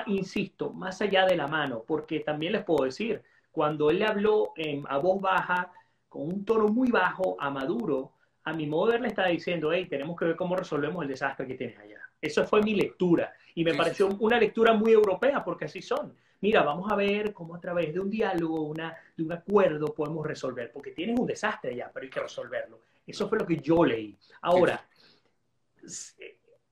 insisto, 0.08 0.72
más 0.72 1.02
allá 1.02 1.26
de 1.26 1.36
la 1.36 1.48
mano, 1.48 1.84
porque 1.86 2.22
también 2.22 2.54
les 2.54 2.64
puedo 2.64 2.86
decir, 2.86 3.22
cuando 3.52 3.90
él 3.90 4.00
le 4.00 4.06
habló 4.06 4.54
a 4.88 4.98
voz 4.98 5.22
baja, 5.22 5.72
con 6.10 6.28
un 6.28 6.46
tono 6.46 6.68
muy 6.68 6.90
bajo 6.90 7.36
a 7.40 7.50
Maduro, 7.50 8.14
a 8.44 8.54
mi 8.54 8.66
modo 8.66 8.88
de 8.88 8.92
ver 8.94 9.02
le 9.02 9.08
estaba 9.10 9.28
diciendo, 9.28 9.74
hey, 9.74 9.88
tenemos 9.90 10.18
que 10.18 10.26
ver 10.26 10.36
cómo 10.36 10.56
resolvemos 10.56 11.04
el 11.04 11.10
desastre 11.10 11.46
que 11.46 11.56
tienes 11.56 11.78
allá. 11.80 12.00
Eso 12.22 12.46
fue 12.46 12.62
mi 12.62 12.74
lectura 12.74 13.34
y 13.56 13.64
me 13.64 13.74
pareció 13.74 14.08
una 14.20 14.40
lectura 14.40 14.74
muy 14.74 14.94
europea 14.94 15.44
porque 15.44 15.66
así 15.66 15.82
son. 15.82 16.14
Mira, 16.40 16.64
vamos 16.64 16.92
a 16.92 16.96
ver 16.96 17.34
cómo 17.34 17.56
a 17.56 17.60
través 17.60 17.94
de 17.94 18.00
un 18.00 18.10
diálogo, 18.10 18.62
una, 18.62 18.96
de 19.16 19.24
un 19.24 19.32
acuerdo 19.34 19.94
podemos 19.94 20.26
resolver, 20.26 20.72
porque 20.72 20.92
tienes 20.92 21.20
un 21.20 21.28
desastre 21.28 21.72
allá, 21.72 21.92
pero 21.94 22.04
hay 22.06 22.10
que 22.10 22.20
resolverlo. 22.20 22.80
Eso 23.06 23.28
fue 23.28 23.40
lo 23.40 23.46
que 23.46 23.58
yo 23.58 23.84
leí. 23.84 24.16
Ahora, 24.42 24.86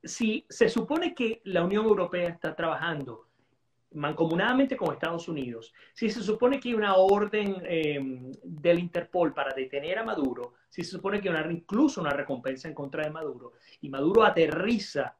si 0.06 0.46
se 0.48 0.68
supone 0.68 1.14
que 1.14 1.40
la 1.44 1.64
Unión 1.64 1.84
Europea 1.84 2.28
está 2.28 2.54
trabajando 2.54 3.26
mancomunadamente 3.92 4.76
con 4.76 4.92
Estados 4.92 5.28
Unidos, 5.28 5.72
si 5.94 6.10
se 6.10 6.22
supone 6.22 6.60
que 6.60 6.68
hay 6.68 6.74
una 6.74 6.96
orden 6.96 7.56
em, 7.64 8.32
del 8.42 8.78
Interpol 8.78 9.32
para 9.32 9.54
detener 9.54 9.98
a 9.98 10.04
Maduro, 10.04 10.54
si 10.68 10.84
se 10.84 10.90
supone 10.90 11.20
que 11.20 11.30
hay 11.30 11.50
incluso 11.50 12.00
una 12.00 12.10
recompensa 12.10 12.68
en 12.68 12.74
contra 12.74 13.04
de 13.04 13.10
Maduro, 13.10 13.54
y 13.80 13.88
Maduro 13.88 14.24
aterriza 14.24 15.16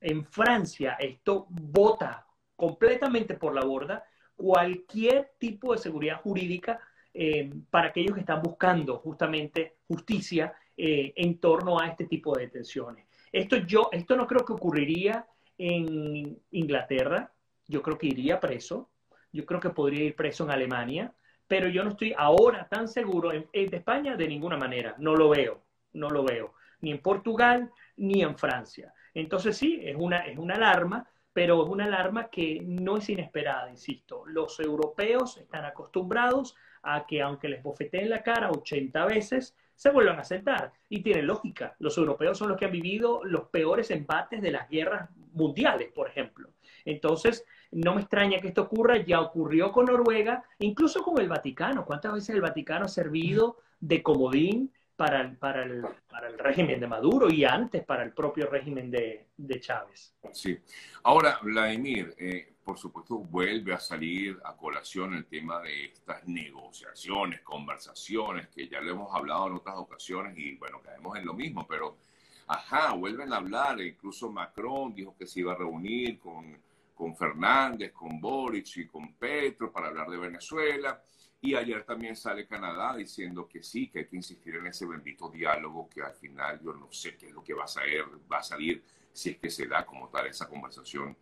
en 0.00 0.24
Francia, 0.26 0.96
esto 1.00 1.46
vota 1.48 2.26
completamente 2.56 3.34
por 3.34 3.54
la 3.54 3.64
borda 3.64 4.04
cualquier 4.36 5.32
tipo 5.38 5.72
de 5.72 5.78
seguridad 5.78 6.20
jurídica 6.20 6.80
em, 7.12 7.64
para 7.70 7.88
aquellos 7.88 8.14
que 8.14 8.20
están 8.20 8.42
buscando 8.42 8.98
justamente 8.98 9.76
justicia 9.86 10.54
eh, 10.76 11.12
en 11.16 11.38
torno 11.38 11.78
a 11.78 11.86
este 11.86 12.06
tipo 12.06 12.34
de 12.34 12.46
detenciones. 12.46 13.06
Esto, 13.34 13.56
yo, 13.56 13.88
esto 13.90 14.14
no 14.14 14.28
creo 14.28 14.44
que 14.44 14.52
ocurriría 14.52 15.26
en 15.58 16.38
Inglaterra, 16.52 17.32
yo 17.66 17.82
creo 17.82 17.98
que 17.98 18.06
iría 18.06 18.38
preso, 18.38 18.90
yo 19.32 19.44
creo 19.44 19.58
que 19.58 19.70
podría 19.70 20.04
ir 20.04 20.14
preso 20.14 20.44
en 20.44 20.52
Alemania, 20.52 21.12
pero 21.48 21.66
yo 21.66 21.82
no 21.82 21.90
estoy 21.90 22.14
ahora 22.16 22.68
tan 22.68 22.86
seguro 22.86 23.32
en, 23.32 23.48
de 23.52 23.76
España 23.76 24.16
de 24.16 24.28
ninguna 24.28 24.56
manera, 24.56 24.94
no 24.98 25.16
lo 25.16 25.30
veo, 25.30 25.64
no 25.94 26.10
lo 26.10 26.22
veo, 26.22 26.54
ni 26.78 26.92
en 26.92 27.00
Portugal 27.00 27.72
ni 27.96 28.22
en 28.22 28.38
Francia. 28.38 28.94
Entonces 29.12 29.56
sí, 29.56 29.80
es 29.82 29.96
una, 29.98 30.26
es 30.26 30.38
una 30.38 30.54
alarma, 30.54 31.10
pero 31.32 31.60
es 31.64 31.68
una 31.68 31.86
alarma 31.86 32.30
que 32.30 32.60
no 32.64 32.98
es 32.98 33.08
inesperada, 33.08 33.68
insisto. 33.68 34.24
Los 34.26 34.60
europeos 34.60 35.38
están 35.38 35.64
acostumbrados 35.64 36.54
a 36.84 37.04
que 37.04 37.20
aunque 37.20 37.48
les 37.48 37.64
bofeteen 37.64 38.10
la 38.10 38.22
cara 38.22 38.52
80 38.52 39.04
veces, 39.06 39.56
se 39.74 39.90
vuelvan 39.90 40.18
a 40.18 40.24
sentar. 40.24 40.72
Y 40.88 41.02
tiene 41.02 41.22
lógica. 41.22 41.74
Los 41.78 41.98
europeos 41.98 42.38
son 42.38 42.48
los 42.48 42.58
que 42.58 42.66
han 42.66 42.72
vivido 42.72 43.24
los 43.24 43.48
peores 43.48 43.90
embates 43.90 44.40
de 44.40 44.50
las 44.50 44.68
guerras 44.68 45.10
mundiales, 45.32 45.90
por 45.92 46.08
ejemplo. 46.08 46.50
Entonces, 46.84 47.44
no 47.70 47.94
me 47.94 48.02
extraña 48.02 48.38
que 48.38 48.48
esto 48.48 48.62
ocurra, 48.62 48.98
ya 48.98 49.20
ocurrió 49.20 49.72
con 49.72 49.86
Noruega, 49.86 50.44
incluso 50.58 51.02
con 51.02 51.20
el 51.20 51.28
Vaticano. 51.28 51.84
¿Cuántas 51.84 52.12
veces 52.12 52.30
el 52.30 52.40
Vaticano 52.40 52.84
ha 52.84 52.88
servido 52.88 53.58
de 53.80 54.02
comodín 54.02 54.72
para 54.96 55.22
el, 55.22 55.36
para 55.36 55.64
el, 55.64 55.84
para 56.08 56.28
el 56.28 56.38
régimen 56.38 56.78
de 56.78 56.86
Maduro 56.86 57.28
y 57.30 57.44
antes 57.44 57.84
para 57.84 58.04
el 58.04 58.12
propio 58.12 58.46
régimen 58.48 58.90
de, 58.90 59.26
de 59.36 59.60
Chávez? 59.60 60.14
Sí. 60.32 60.56
Ahora, 61.02 61.38
Vladimir, 61.42 62.14
eh, 62.16 62.53
por 62.64 62.78
supuesto, 62.78 63.18
vuelve 63.18 63.74
a 63.74 63.78
salir 63.78 64.40
a 64.44 64.56
colación 64.56 65.14
el 65.14 65.26
tema 65.26 65.60
de 65.60 65.86
estas 65.86 66.26
negociaciones, 66.26 67.42
conversaciones, 67.42 68.48
que 68.48 68.68
ya 68.68 68.80
lo 68.80 68.90
hemos 68.90 69.14
hablado 69.14 69.48
en 69.48 69.54
otras 69.54 69.76
ocasiones 69.76 70.36
y 70.38 70.56
bueno, 70.56 70.80
caemos 70.80 71.16
en 71.18 71.26
lo 71.26 71.34
mismo, 71.34 71.66
pero 71.66 71.98
ajá, 72.46 72.92
vuelven 72.94 73.32
a 73.32 73.36
hablar, 73.36 73.80
incluso 73.80 74.30
Macron 74.30 74.94
dijo 74.94 75.14
que 75.16 75.26
se 75.26 75.40
iba 75.40 75.52
a 75.52 75.56
reunir 75.56 76.18
con, 76.18 76.56
con 76.94 77.14
Fernández, 77.14 77.92
con 77.92 78.20
Boric 78.20 78.78
y 78.78 78.86
con 78.86 79.14
Petro 79.14 79.70
para 79.70 79.88
hablar 79.88 80.08
de 80.08 80.16
Venezuela. 80.16 81.02
Y 81.42 81.54
ayer 81.54 81.84
también 81.84 82.16
sale 82.16 82.46
Canadá 82.46 82.96
diciendo 82.96 83.46
que 83.46 83.62
sí, 83.62 83.88
que 83.88 83.98
hay 84.00 84.06
que 84.06 84.16
insistir 84.16 84.56
en 84.56 84.68
ese 84.68 84.86
bendito 84.86 85.28
diálogo, 85.28 85.90
que 85.90 86.00
al 86.00 86.14
final 86.14 86.58
yo 86.62 86.72
no 86.72 86.90
sé 86.90 87.16
qué 87.18 87.26
es 87.26 87.32
lo 87.32 87.44
que 87.44 87.52
va 87.52 87.64
a, 87.64 87.68
salir, 87.68 88.04
va 88.32 88.38
a 88.38 88.42
salir 88.42 88.82
si 89.12 89.30
es 89.30 89.36
que 89.36 89.50
se 89.50 89.66
da 89.66 89.84
como 89.84 90.08
tal 90.08 90.26
esa 90.26 90.48
conversación 90.48 91.14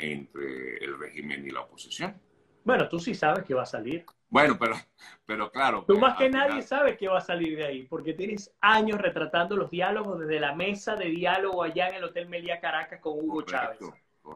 entre 0.00 0.84
el 0.84 0.98
régimen 0.98 1.46
y 1.46 1.50
la 1.50 1.60
oposición. 1.60 2.14
Bueno, 2.64 2.88
tú 2.88 2.98
sí 2.98 3.14
sabes 3.14 3.44
que 3.44 3.54
va 3.54 3.62
a 3.62 3.66
salir. 3.66 4.04
Bueno, 4.28 4.56
pero, 4.58 4.76
pero 5.26 5.50
claro. 5.50 5.84
Tú 5.86 5.98
más 5.98 6.16
que 6.16 6.28
nadie 6.28 6.62
sabes 6.62 6.96
que 6.96 7.08
va 7.08 7.18
a 7.18 7.22
salir 7.22 7.56
de 7.56 7.64
ahí, 7.64 7.82
porque 7.84 8.12
tienes 8.12 8.54
años 8.60 9.00
retratando 9.00 9.56
los 9.56 9.70
diálogos 9.70 10.20
desde 10.20 10.38
la 10.38 10.54
mesa 10.54 10.94
de 10.94 11.06
diálogo 11.06 11.62
allá 11.62 11.88
en 11.88 11.96
el 11.96 12.04
Hotel 12.04 12.28
Meliá 12.28 12.60
Caracas 12.60 13.00
con 13.00 13.14
Hugo 13.18 13.42
Chávez. 13.42 13.78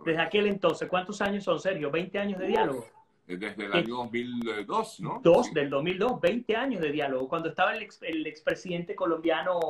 Desde 0.04 0.21
aquel 0.21 0.47
entonces, 0.47 0.88
¿cuántos 0.88 1.21
años 1.21 1.44
son, 1.44 1.61
Sergio? 1.61 1.92
¿20 1.92 2.18
años 2.18 2.38
de 2.40 2.47
diálogo? 2.49 2.88
Desde 3.26 3.64
el 3.64 3.73
año 3.73 3.97
2002, 3.97 5.00
¿no? 5.00 5.21
Dos, 5.23 5.52
del 5.54 5.71
2002, 5.71 6.21
20 6.21 6.56
años 6.56 6.80
de 6.83 6.90
diálogo, 6.90 7.28
cuando 7.28 7.50
estaba 7.50 7.75
el, 7.75 7.83
ex, 7.83 8.02
el 8.02 8.26
expresidente 8.26 8.94
colombiano... 8.94 9.61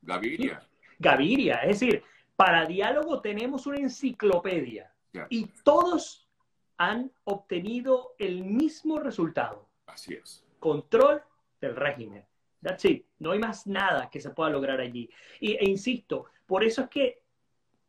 Gaviria. 0.00 0.62
Gaviria, 0.98 1.56
es 1.64 1.80
decir, 1.80 2.04
para 2.36 2.64
diálogo 2.64 3.20
tenemos 3.20 3.66
una 3.66 3.78
enciclopedia 3.78 4.91
y 5.28 5.46
todos 5.62 6.28
han 6.76 7.12
obtenido 7.24 8.14
el 8.18 8.44
mismo 8.44 8.98
resultado. 8.98 9.68
Así 9.86 10.14
es. 10.14 10.44
Control 10.58 11.22
del 11.60 11.76
régimen. 11.76 12.24
That's 12.60 12.84
it. 12.84 13.06
No 13.18 13.32
hay 13.32 13.38
más 13.38 13.66
nada 13.66 14.08
que 14.10 14.20
se 14.20 14.30
pueda 14.30 14.50
lograr 14.50 14.80
allí. 14.80 15.10
Y, 15.40 15.52
e 15.52 15.68
insisto, 15.68 16.26
por 16.46 16.64
eso 16.64 16.82
es 16.82 16.88
que 16.88 17.22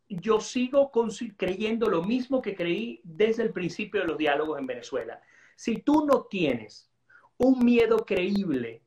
yo 0.07 0.39
sigo 0.39 0.91
creyendo 1.37 1.89
lo 1.89 2.03
mismo 2.03 2.41
que 2.41 2.55
creí 2.55 2.99
desde 3.03 3.43
el 3.43 3.53
principio 3.53 4.01
de 4.01 4.07
los 4.07 4.17
diálogos 4.17 4.59
en 4.59 4.67
Venezuela. 4.67 5.21
Si 5.55 5.77
tú 5.77 6.05
no 6.05 6.23
tienes 6.23 6.89
un 7.37 7.63
miedo 7.63 7.97
creíble 8.05 8.83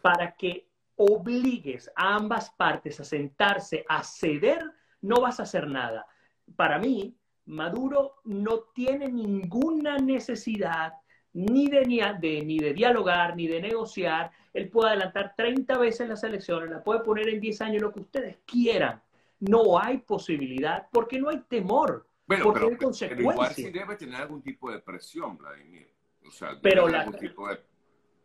para 0.00 0.34
que 0.36 0.68
obligues 0.96 1.90
a 1.96 2.14
ambas 2.14 2.50
partes 2.50 3.00
a 3.00 3.04
sentarse, 3.04 3.84
a 3.88 4.02
ceder, 4.02 4.62
no 5.00 5.20
vas 5.20 5.40
a 5.40 5.44
hacer 5.44 5.66
nada. 5.68 6.06
Para 6.54 6.78
mí, 6.78 7.16
Maduro 7.52 8.22
no 8.24 8.60
tiene 8.74 9.08
ninguna 9.08 9.98
necesidad 9.98 10.94
ni 11.34 11.68
de, 11.68 11.84
ni, 11.84 12.58
de, 12.58 12.72
dialogar, 12.72 13.36
ni 13.36 13.46
de 13.46 13.60
negociar. 13.60 14.30
Él 14.52 14.68
puede 14.68 14.90
adelantar 14.90 15.34
30 15.36 15.78
veces 15.78 16.08
las 16.08 16.24
elecciones, 16.24 16.70
la 16.70 16.82
puede 16.82 17.00
poner 17.00 17.28
en 17.28 17.40
10 17.40 17.60
años, 17.62 17.82
lo 17.82 17.92
que 17.92 18.00
ustedes 18.00 18.38
quieran. 18.46 19.02
No 19.40 19.78
hay 19.78 19.98
posibilidad 19.98 20.88
porque 20.90 21.18
no 21.18 21.28
hay 21.28 21.40
temor. 21.48 22.06
Bueno, 22.26 22.52
pero, 22.52 22.68
hay 22.68 22.76
consecuencias. 22.76 23.10
Pero 23.10 23.32
igual 23.32 23.54
sí 23.54 23.70
debe 23.70 23.96
tener 23.96 24.20
algún 24.20 24.42
tipo 24.42 24.70
de 24.70 24.78
presión, 24.78 25.36
Vladimir. 25.36 25.90
O 26.26 26.30
sea, 26.30 26.58
pero 26.60 26.88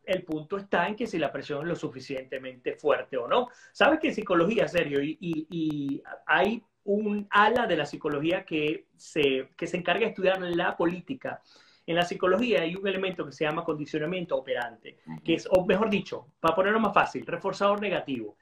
el 0.05 0.23
punto 0.23 0.57
está 0.57 0.87
en 0.87 0.95
que 0.95 1.05
si 1.05 1.17
la 1.17 1.31
presión 1.31 1.63
es 1.63 1.67
lo 1.67 1.75
suficientemente 1.75 2.75
fuerte 2.75 3.17
o 3.17 3.27
no. 3.27 3.49
¿Sabes 3.73 3.99
que 3.99 4.07
en 4.07 4.15
psicología, 4.15 4.67
serio, 4.67 5.01
y, 5.01 5.17
y 5.19 6.01
hay 6.25 6.63
un 6.87 7.27
ala 7.29 7.67
de 7.67 7.75
la 7.75 7.85
psicología 7.85 8.45
que 8.45 8.87
se, 8.95 9.49
que 9.57 9.67
se 9.67 9.77
encarga 9.77 10.01
de 10.01 10.07
estudiar 10.07 10.41
la 10.41 10.75
política. 10.77 11.41
En 11.85 11.95
la 11.95 12.03
psicología 12.03 12.61
hay 12.61 12.75
un 12.75 12.87
elemento 12.87 13.25
que 13.25 13.33
se 13.33 13.43
llama 13.43 13.65
condicionamiento 13.65 14.37
operante, 14.37 14.99
que 15.23 15.33
es, 15.35 15.47
o 15.51 15.65
mejor 15.65 15.89
dicho, 15.89 16.27
para 16.39 16.55
ponerlo 16.55 16.79
más 16.79 16.93
fácil, 16.93 17.25
reforzador 17.25 17.81
negativo. 17.81 18.37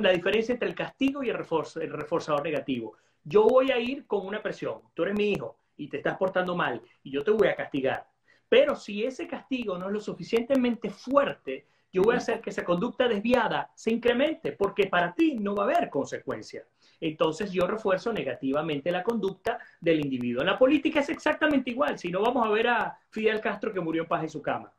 La 0.00 0.10
diferencia 0.10 0.52
entre 0.52 0.68
el 0.68 0.74
castigo 0.74 1.22
y 1.22 1.30
el, 1.30 1.36
el 1.36 1.92
reforzador 1.92 2.42
negativo. 2.42 2.96
Yo 3.22 3.44
voy 3.44 3.70
a 3.70 3.78
ir 3.78 4.06
con 4.06 4.26
una 4.26 4.42
presión, 4.42 4.80
tú 4.92 5.04
eres 5.04 5.16
mi 5.16 5.30
hijo 5.30 5.58
y 5.76 5.88
te 5.88 5.98
estás 5.98 6.16
portando 6.16 6.56
mal 6.56 6.82
y 7.04 7.12
yo 7.12 7.22
te 7.22 7.30
voy 7.30 7.46
a 7.46 7.54
castigar. 7.54 8.08
Pero 8.48 8.74
si 8.74 9.04
ese 9.04 9.28
castigo 9.28 9.78
no 9.78 9.86
es 9.86 9.92
lo 9.92 10.00
suficientemente 10.00 10.90
fuerte, 10.90 11.68
yo 11.94 12.02
voy 12.02 12.16
a 12.16 12.18
hacer 12.18 12.40
que 12.40 12.50
esa 12.50 12.64
conducta 12.64 13.06
desviada 13.06 13.70
se 13.72 13.92
incremente, 13.92 14.50
porque 14.50 14.88
para 14.88 15.14
ti 15.14 15.36
no 15.36 15.54
va 15.54 15.62
a 15.62 15.66
haber 15.66 15.88
consecuencia. 15.88 16.64
Entonces 17.00 17.52
yo 17.52 17.68
refuerzo 17.68 18.12
negativamente 18.12 18.90
la 18.90 19.04
conducta 19.04 19.60
del 19.80 20.00
individuo. 20.00 20.40
En 20.42 20.48
la 20.48 20.58
política 20.58 20.98
es 20.98 21.08
exactamente 21.08 21.70
igual. 21.70 21.96
Si 21.96 22.10
no 22.10 22.20
vamos 22.20 22.44
a 22.44 22.50
ver 22.50 22.66
a 22.66 22.98
Fidel 23.10 23.40
Castro 23.40 23.72
que 23.72 23.78
murió 23.78 24.02
en 24.02 24.08
paz 24.08 24.24
en 24.24 24.28
su 24.28 24.42
cama. 24.42 24.72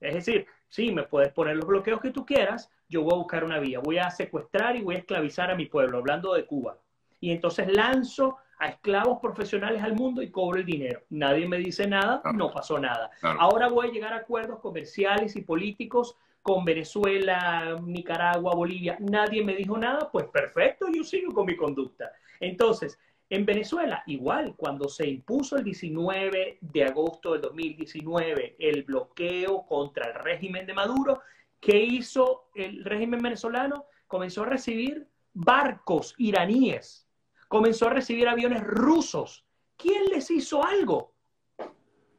Es 0.00 0.14
decir, 0.14 0.44
sí, 0.68 0.90
me 0.90 1.04
puedes 1.04 1.32
poner 1.32 1.54
los 1.54 1.68
bloqueos 1.68 2.00
que 2.00 2.10
tú 2.10 2.26
quieras, 2.26 2.68
yo 2.88 3.02
voy 3.02 3.14
a 3.14 3.18
buscar 3.18 3.44
una 3.44 3.60
vía, 3.60 3.78
voy 3.78 3.98
a 3.98 4.10
secuestrar 4.10 4.74
y 4.74 4.82
voy 4.82 4.96
a 4.96 4.98
esclavizar 4.98 5.52
a 5.52 5.54
mi 5.54 5.66
pueblo, 5.66 5.98
hablando 5.98 6.34
de 6.34 6.46
Cuba. 6.46 6.78
Y 7.20 7.30
entonces 7.30 7.72
lanzo 7.72 8.38
a 8.58 8.66
esclavos 8.66 9.20
profesionales 9.20 9.84
al 9.84 9.94
mundo 9.94 10.20
y 10.20 10.32
cobro 10.32 10.58
el 10.58 10.66
dinero. 10.66 11.02
Nadie 11.10 11.46
me 11.46 11.58
dice 11.58 11.86
nada, 11.86 12.22
no 12.34 12.50
pasó 12.50 12.80
nada. 12.80 13.12
Ahora 13.22 13.68
voy 13.68 13.86
a 13.88 13.92
llegar 13.92 14.12
a 14.12 14.16
acuerdos 14.16 14.58
comerciales 14.58 15.36
y 15.36 15.42
políticos 15.42 16.16
con 16.46 16.64
Venezuela, 16.64 17.76
Nicaragua, 17.82 18.54
Bolivia. 18.54 18.96
Nadie 19.00 19.42
me 19.42 19.56
dijo 19.56 19.76
nada, 19.76 20.08
pues 20.12 20.26
perfecto, 20.26 20.86
yo 20.94 21.02
sigo 21.02 21.34
con 21.34 21.44
mi 21.44 21.56
conducta. 21.56 22.12
Entonces, 22.38 23.00
en 23.28 23.44
Venezuela, 23.44 24.04
igual, 24.06 24.54
cuando 24.56 24.88
se 24.88 25.08
impuso 25.08 25.56
el 25.56 25.64
19 25.64 26.58
de 26.60 26.84
agosto 26.84 27.32
del 27.32 27.40
2019 27.40 28.54
el 28.60 28.84
bloqueo 28.84 29.66
contra 29.66 30.06
el 30.06 30.14
régimen 30.14 30.64
de 30.66 30.74
Maduro, 30.74 31.20
¿qué 31.60 31.82
hizo 31.82 32.48
el 32.54 32.84
régimen 32.84 33.20
venezolano? 33.20 33.86
Comenzó 34.06 34.44
a 34.44 34.46
recibir 34.46 35.08
barcos 35.34 36.14
iraníes, 36.16 37.08
comenzó 37.48 37.88
a 37.88 37.94
recibir 37.94 38.28
aviones 38.28 38.62
rusos. 38.62 39.44
¿Quién 39.76 40.04
les 40.04 40.30
hizo 40.30 40.64
algo? 40.64 41.12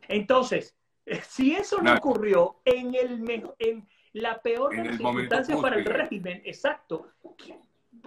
Entonces, 0.10 0.76
si 1.30 1.56
eso 1.56 1.82
no 1.82 1.96
ocurrió 1.96 2.60
en, 2.66 2.94
el, 2.94 3.56
en 3.60 3.88
la 4.14 4.42
peor 4.42 4.76
de 4.76 4.86
las 4.86 4.98
circunstancias 4.98 5.60
para 5.60 5.78
el 5.78 5.86
régimen, 5.86 6.42
exacto, 6.46 7.12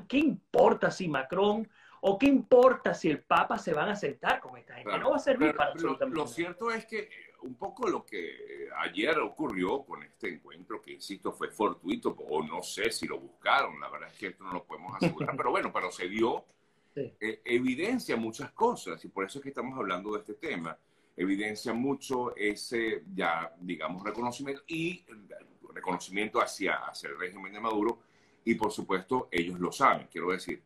¿qué 0.09 0.19
importa 0.19 0.90
si 0.90 1.09
Macron 1.09 1.69
¿O 2.02 2.19
qué 2.19 2.26
importa 2.26 2.95
si 2.95 3.11
el 3.11 3.21
Papa 3.21 3.59
se 3.59 3.75
van 3.75 3.90
a 3.90 3.97
sentar 3.97 4.40
con 4.40 4.57
esta 4.57 4.75
gente? 4.75 4.99
no 4.99 5.11
va 5.11 5.16
a 5.16 5.21
servir 5.21 5.54
para 5.54 5.73
absolutamente 5.73 6.16
lo, 6.16 6.25
lo 6.25 6.28
cierto 6.28 6.71
es 6.71 6.87
que 6.87 7.00
eh, 7.00 7.11
un 7.42 7.54
poco 7.54 7.88
lo 7.88 8.04
que 8.04 8.69
ayer 8.78 9.19
ocurrió 9.19 9.83
con 9.83 10.02
este 10.02 10.28
encuentro, 10.28 10.80
que 10.80 10.92
insisto, 10.92 11.33
fue 11.33 11.50
fortuito, 11.50 12.11
o 12.11 12.42
no 12.42 12.62
sé 12.62 12.90
si 12.90 13.07
lo 13.07 13.19
buscaron, 13.19 13.78
la 13.80 13.88
verdad 13.88 14.11
es 14.11 14.19
que 14.19 14.26
esto 14.28 14.45
no 14.45 14.52
lo 14.52 14.64
podemos 14.64 14.95
asegurar, 14.97 15.35
pero 15.37 15.50
bueno, 15.50 15.73
pero 15.73 15.90
se 15.90 16.09
dio, 16.09 16.45
eh, 16.95 17.40
evidencia 17.45 18.16
muchas 18.16 18.50
cosas, 18.52 19.02
y 19.04 19.09
por 19.09 19.25
eso 19.25 19.38
es 19.38 19.42
que 19.42 19.50
estamos 19.50 19.78
hablando 19.78 20.12
de 20.12 20.21
este 20.21 20.35
tema, 20.35 20.76
evidencia 21.16 21.73
mucho 21.73 22.35
ese, 22.37 23.04
ya, 23.14 23.54
digamos, 23.59 24.02
reconocimiento 24.04 24.62
y 24.66 25.04
reconocimiento 25.74 26.40
hacia, 26.40 26.76
hacia 26.76 27.10
el 27.10 27.18
régimen 27.18 27.52
de 27.52 27.60
Maduro, 27.60 28.00
y 28.44 28.54
por 28.54 28.72
supuesto 28.72 29.28
ellos 29.30 29.58
lo 29.60 29.70
saben, 29.70 30.08
quiero 30.10 30.30
decir, 30.30 30.62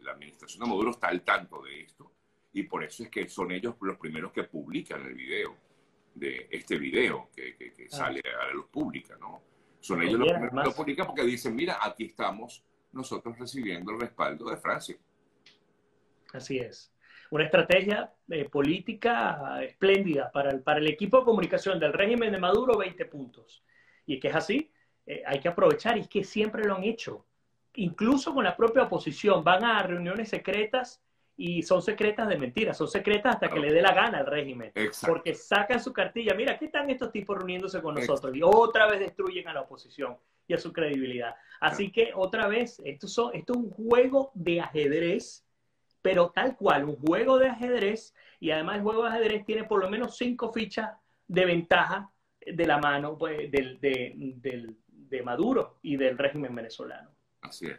la 0.00 0.12
administración 0.12 0.64
de 0.64 0.70
Maduro 0.70 0.90
está 0.90 1.08
al 1.08 1.22
tanto 1.22 1.62
de 1.62 1.82
esto 1.82 2.12
y 2.52 2.62
por 2.64 2.82
eso 2.84 3.02
es 3.02 3.10
que 3.10 3.28
son 3.28 3.52
ellos 3.52 3.74
los 3.80 3.98
primeros 3.98 4.32
que 4.32 4.44
publican 4.44 5.04
el 5.06 5.14
video, 5.14 5.56
de 6.14 6.48
este 6.50 6.78
video 6.78 7.30
que, 7.34 7.56
que, 7.56 7.72
ah. 7.92 7.96
sale 7.96 8.20
a 8.20 8.46
la 8.46 8.52
luz 8.52 8.66
pública, 8.66 9.16
¿no? 9.20 9.42
Son 9.80 10.02
ellos 10.02 10.18
los 10.18 10.32
primeros 10.32 10.62
que 10.62 10.70
lo 10.70 10.74
publican 10.74 11.06
porque 11.06 11.22
dicen, 11.22 11.54
mira, 11.54 11.78
aquí 11.80 12.06
estamos 12.06 12.64
nosotros 12.92 13.38
recibiendo 13.38 13.92
el 13.92 14.00
respaldo 14.00 14.50
de 14.50 14.56
Francia. 14.56 14.96
Así 16.32 16.58
es. 16.58 16.92
Una 17.30 17.44
estrategia 17.44 18.12
eh, 18.28 18.48
política 18.48 19.62
espléndida 19.62 20.32
para 20.32 20.50
el, 20.50 20.62
para 20.62 20.80
el 20.80 20.88
equipo 20.88 21.18
de 21.18 21.24
comunicación 21.24 21.78
del 21.78 21.92
régimen 21.92 22.32
de 22.32 22.38
Maduro, 22.38 22.76
20 22.76 23.04
puntos. 23.04 23.62
Y 24.08 24.14
es 24.14 24.20
que 24.20 24.28
es 24.28 24.34
así, 24.34 24.72
eh, 25.06 25.22
hay 25.24 25.38
que 25.38 25.48
aprovechar, 25.48 25.96
y 25.96 26.00
es 26.00 26.08
que 26.08 26.24
siempre 26.24 26.64
lo 26.64 26.74
han 26.74 26.82
hecho 26.82 27.24
incluso 27.78 28.34
con 28.34 28.44
la 28.44 28.56
propia 28.56 28.82
oposición, 28.82 29.44
van 29.44 29.64
a 29.64 29.82
reuniones 29.82 30.28
secretas 30.28 31.00
y 31.36 31.62
son 31.62 31.80
secretas 31.80 32.28
de 32.28 32.36
mentiras, 32.36 32.76
son 32.76 32.88
secretas 32.88 33.34
hasta 33.34 33.48
que 33.48 33.60
le 33.60 33.72
dé 33.72 33.80
la 33.80 33.94
gana 33.94 34.18
al 34.18 34.26
régimen. 34.26 34.72
Porque 35.06 35.34
sacan 35.34 35.80
su 35.80 35.92
cartilla, 35.92 36.34
mira, 36.34 36.54
aquí 36.54 36.64
están 36.64 36.90
estos 36.90 37.12
tipos 37.12 37.38
reuniéndose 37.38 37.80
con 37.80 37.94
nosotros 37.94 38.34
y 38.34 38.42
otra 38.42 38.88
vez 38.88 38.98
destruyen 38.98 39.46
a 39.46 39.52
la 39.52 39.60
oposición 39.60 40.16
y 40.48 40.54
a 40.54 40.58
su 40.58 40.72
credibilidad. 40.72 41.36
Así 41.60 41.92
que 41.92 42.10
otra 42.14 42.48
vez, 42.48 42.82
esto, 42.84 43.06
son, 43.06 43.34
esto 43.34 43.52
es 43.52 43.58
un 43.58 43.70
juego 43.70 44.32
de 44.34 44.60
ajedrez, 44.60 45.46
pero 46.02 46.30
tal 46.30 46.56
cual, 46.56 46.84
un 46.84 46.96
juego 46.96 47.38
de 47.38 47.48
ajedrez 47.48 48.12
y 48.40 48.50
además 48.50 48.76
el 48.76 48.82
juego 48.82 49.04
de 49.04 49.10
ajedrez 49.10 49.44
tiene 49.44 49.64
por 49.64 49.80
lo 49.80 49.88
menos 49.88 50.16
cinco 50.16 50.52
fichas 50.52 50.90
de 51.28 51.44
ventaja 51.44 52.10
de 52.44 52.66
la 52.66 52.78
mano 52.78 53.16
pues, 53.16 53.50
del, 53.50 53.78
de 53.80 55.22
Maduro 55.22 55.78
y 55.82 55.96
del 55.96 56.16
régimen 56.16 56.54
venezolano. 56.54 57.10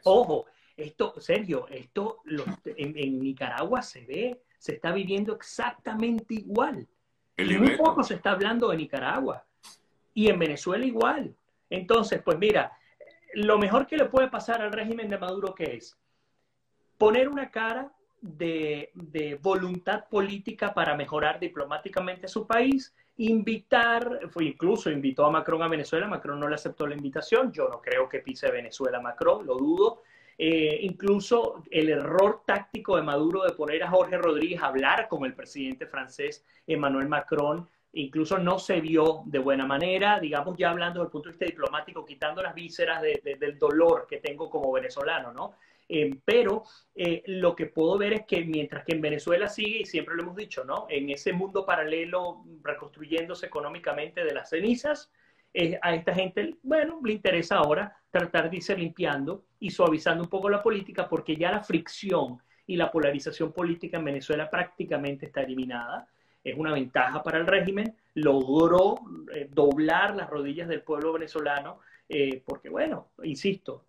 Ojo, 0.04 0.46
esto, 0.76 1.20
Sergio, 1.20 1.68
esto 1.70 2.22
en, 2.66 3.20
Nicaragua 3.20 3.82
se 3.82 4.06
ve, 4.06 4.42
se 4.58 4.74
está 4.74 4.92
viviendo 4.92 5.36
exactamente 5.36 6.36
igual. 6.36 6.88
Muy 7.38 7.78
poco 7.78 8.04
se 8.04 8.16
está 8.16 8.32
hablando 8.32 8.70
de 8.70 8.78
Nicaragua. 8.78 9.46
Y 10.14 10.30
en 10.30 10.40
Venezuela 10.40 10.86
igual. 10.86 11.36
Entonces, 11.70 12.22
pues 12.24 12.38
mira, 12.38 12.78
lo 13.34 13.58
mejor 13.58 13.88
que 13.88 13.98
le 13.98 14.06
puede 14.06 14.28
pasar 14.28 14.62
al 14.62 14.72
régimen 14.72 15.10
de 15.10 15.18
Maduro, 15.18 15.54
¿qué 15.54 15.76
es? 15.76 15.98
Poner 16.98 17.30
una 17.30 17.50
cara 17.50 17.94
de, 18.22 18.92
de, 18.94 19.36
voluntad 19.36 20.06
política 20.10 20.74
para 20.74 20.96
mejorar 20.96 21.40
diplomáticamente 21.40 22.28
su 22.28 22.46
país, 22.46 22.94
invitar, 23.20 24.22
fue 24.30 24.46
incluso 24.46 24.90
invitó 24.90 25.26
a 25.26 25.32
Macron 25.32 25.62
a 25.62 25.68
Venezuela, 25.68 26.08
Macron 26.08 26.40
no 26.40 26.48
le 26.48 26.56
aceptó 26.56 26.88
la 26.88 26.96
invitación, 26.96 27.52
yo 27.52 27.68
no 27.68 27.82
creo 27.82 28.08
que 28.08 28.20
pise 28.20 28.50
Venezuela 28.50 29.02
Macron, 29.02 29.46
lo 29.46 29.56
dudo. 29.56 30.04
Eh, 30.38 30.80
incluso 30.84 31.62
el 31.70 31.90
error 31.90 32.44
táctico 32.46 32.96
de 32.96 33.02
Maduro 33.02 33.44
de 33.44 33.52
poner 33.52 33.84
a 33.84 33.90
Jorge 33.90 34.18
Rodríguez 34.18 34.62
a 34.62 34.68
hablar 34.68 35.10
con 35.10 35.26
el 35.26 35.34
presidente 35.34 35.86
francés 35.86 36.46
Emmanuel 36.66 37.10
Macron, 37.10 37.68
incluso 37.92 38.38
no 38.38 38.58
se 38.58 38.80
vio 38.80 39.24
de 39.26 39.40
buena 39.40 39.66
manera, 39.66 40.18
digamos 40.18 40.56
ya 40.58 40.70
hablando 40.70 41.00
desde 41.00 41.08
el 41.08 41.12
punto 41.12 41.28
de 41.28 41.34
vista 41.34 41.46
diplomático, 41.46 42.06
quitando 42.06 42.42
las 42.42 42.56
vísceras 42.56 43.02
del 43.02 43.60
dolor 43.60 44.08
que 44.10 44.20
tengo 44.20 44.50
como 44.50 44.72
venezolano, 44.72 45.34
¿no? 45.34 45.56
Eh, 45.92 46.20
pero 46.24 46.66
eh, 46.94 47.24
lo 47.26 47.56
que 47.56 47.66
puedo 47.66 47.98
ver 47.98 48.14
es 48.14 48.26
que 48.28 48.46
mientras 48.46 48.86
que 48.86 48.94
en 48.94 49.02
Venezuela 49.02 49.48
sigue, 49.50 49.80
y 49.80 49.86
siempre 49.86 50.16
lo 50.16 50.22
hemos 50.22 50.36
dicho, 50.36 50.64
¿no? 50.64 50.86
En 50.88 51.10
ese 51.10 51.34
mundo 51.34 51.66
paralelo 51.66 52.44
reconstruyéndose 52.62 53.48
económicamente 53.48 54.24
de 54.24 54.34
las 54.34 54.52
cenizas, 54.52 55.12
eh, 55.52 55.80
a 55.82 55.96
esta 55.96 56.14
gente, 56.14 56.58
bueno, 56.62 57.02
le 57.04 57.14
interesa 57.14 57.58
ahora 57.58 57.98
tratar 58.12 58.52
de 58.52 58.58
irse 58.58 58.78
limpiando 58.78 59.46
y 59.60 59.72
suavizando 59.72 60.24
un 60.24 60.30
poco 60.30 60.48
la 60.48 60.62
política 60.62 61.10
porque 61.10 61.36
ya 61.36 61.52
la 61.52 61.64
fricción 61.64 62.38
y 62.68 62.76
la 62.76 62.92
polarización 62.92 63.52
política 63.52 63.98
en 63.98 64.06
Venezuela 64.06 64.48
prácticamente 64.48 65.26
está 65.26 65.42
eliminada. 65.42 66.08
Es 66.44 66.56
una 66.56 66.72
ventaja 66.72 67.24
para 67.24 67.40
el 67.40 67.48
régimen. 67.48 67.96
Logró 68.14 69.00
doblar 69.50 70.16
las 70.16 70.30
rodillas 70.30 70.68
del 70.68 70.84
pueblo 70.84 71.14
venezolano 71.14 71.80
porque, 72.46 72.70
bueno, 72.70 73.10
insisto, 73.24 73.86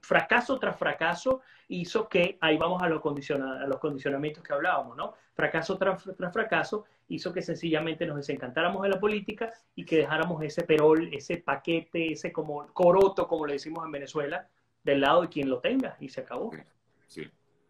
fracaso 0.00 0.58
tras 0.58 0.76
fracaso 0.76 1.42
hizo 1.68 2.08
que, 2.08 2.38
ahí 2.40 2.56
vamos 2.56 2.82
a, 2.82 2.88
los 2.88 3.00
condicionamientos 3.00 4.42
que 4.42 4.52
hablábamos, 4.52 4.96
¿no? 4.96 5.14
Fracaso 5.34 5.78
tras, 5.78 6.02
fracaso 6.32 6.84
hizo 7.08 7.32
que 7.32 7.42
sencillamente 7.42 8.06
nos 8.06 8.16
desencantáramos 8.16 8.82
de 8.82 8.88
la 8.88 9.00
política 9.00 9.52
y 9.74 9.84
que 9.84 9.98
dejáramos 9.98 10.42
ese 10.42 10.62
perol, 10.62 11.08
ese 11.12 11.38
paquete, 11.38 12.12
ese 12.12 12.32
como 12.32 12.66
coroto, 12.72 13.28
como 13.28 13.46
le 13.46 13.54
decimos 13.54 13.84
en 13.84 13.92
Venezuela, 13.92 14.48
del 14.82 15.00
lado 15.00 15.22
de 15.22 15.28
quien 15.28 15.48
lo 15.48 15.60
tenga 15.60 15.96
y 16.00 16.08
se 16.08 16.22
acabó. 16.22 16.50
Sí. 17.06 17.30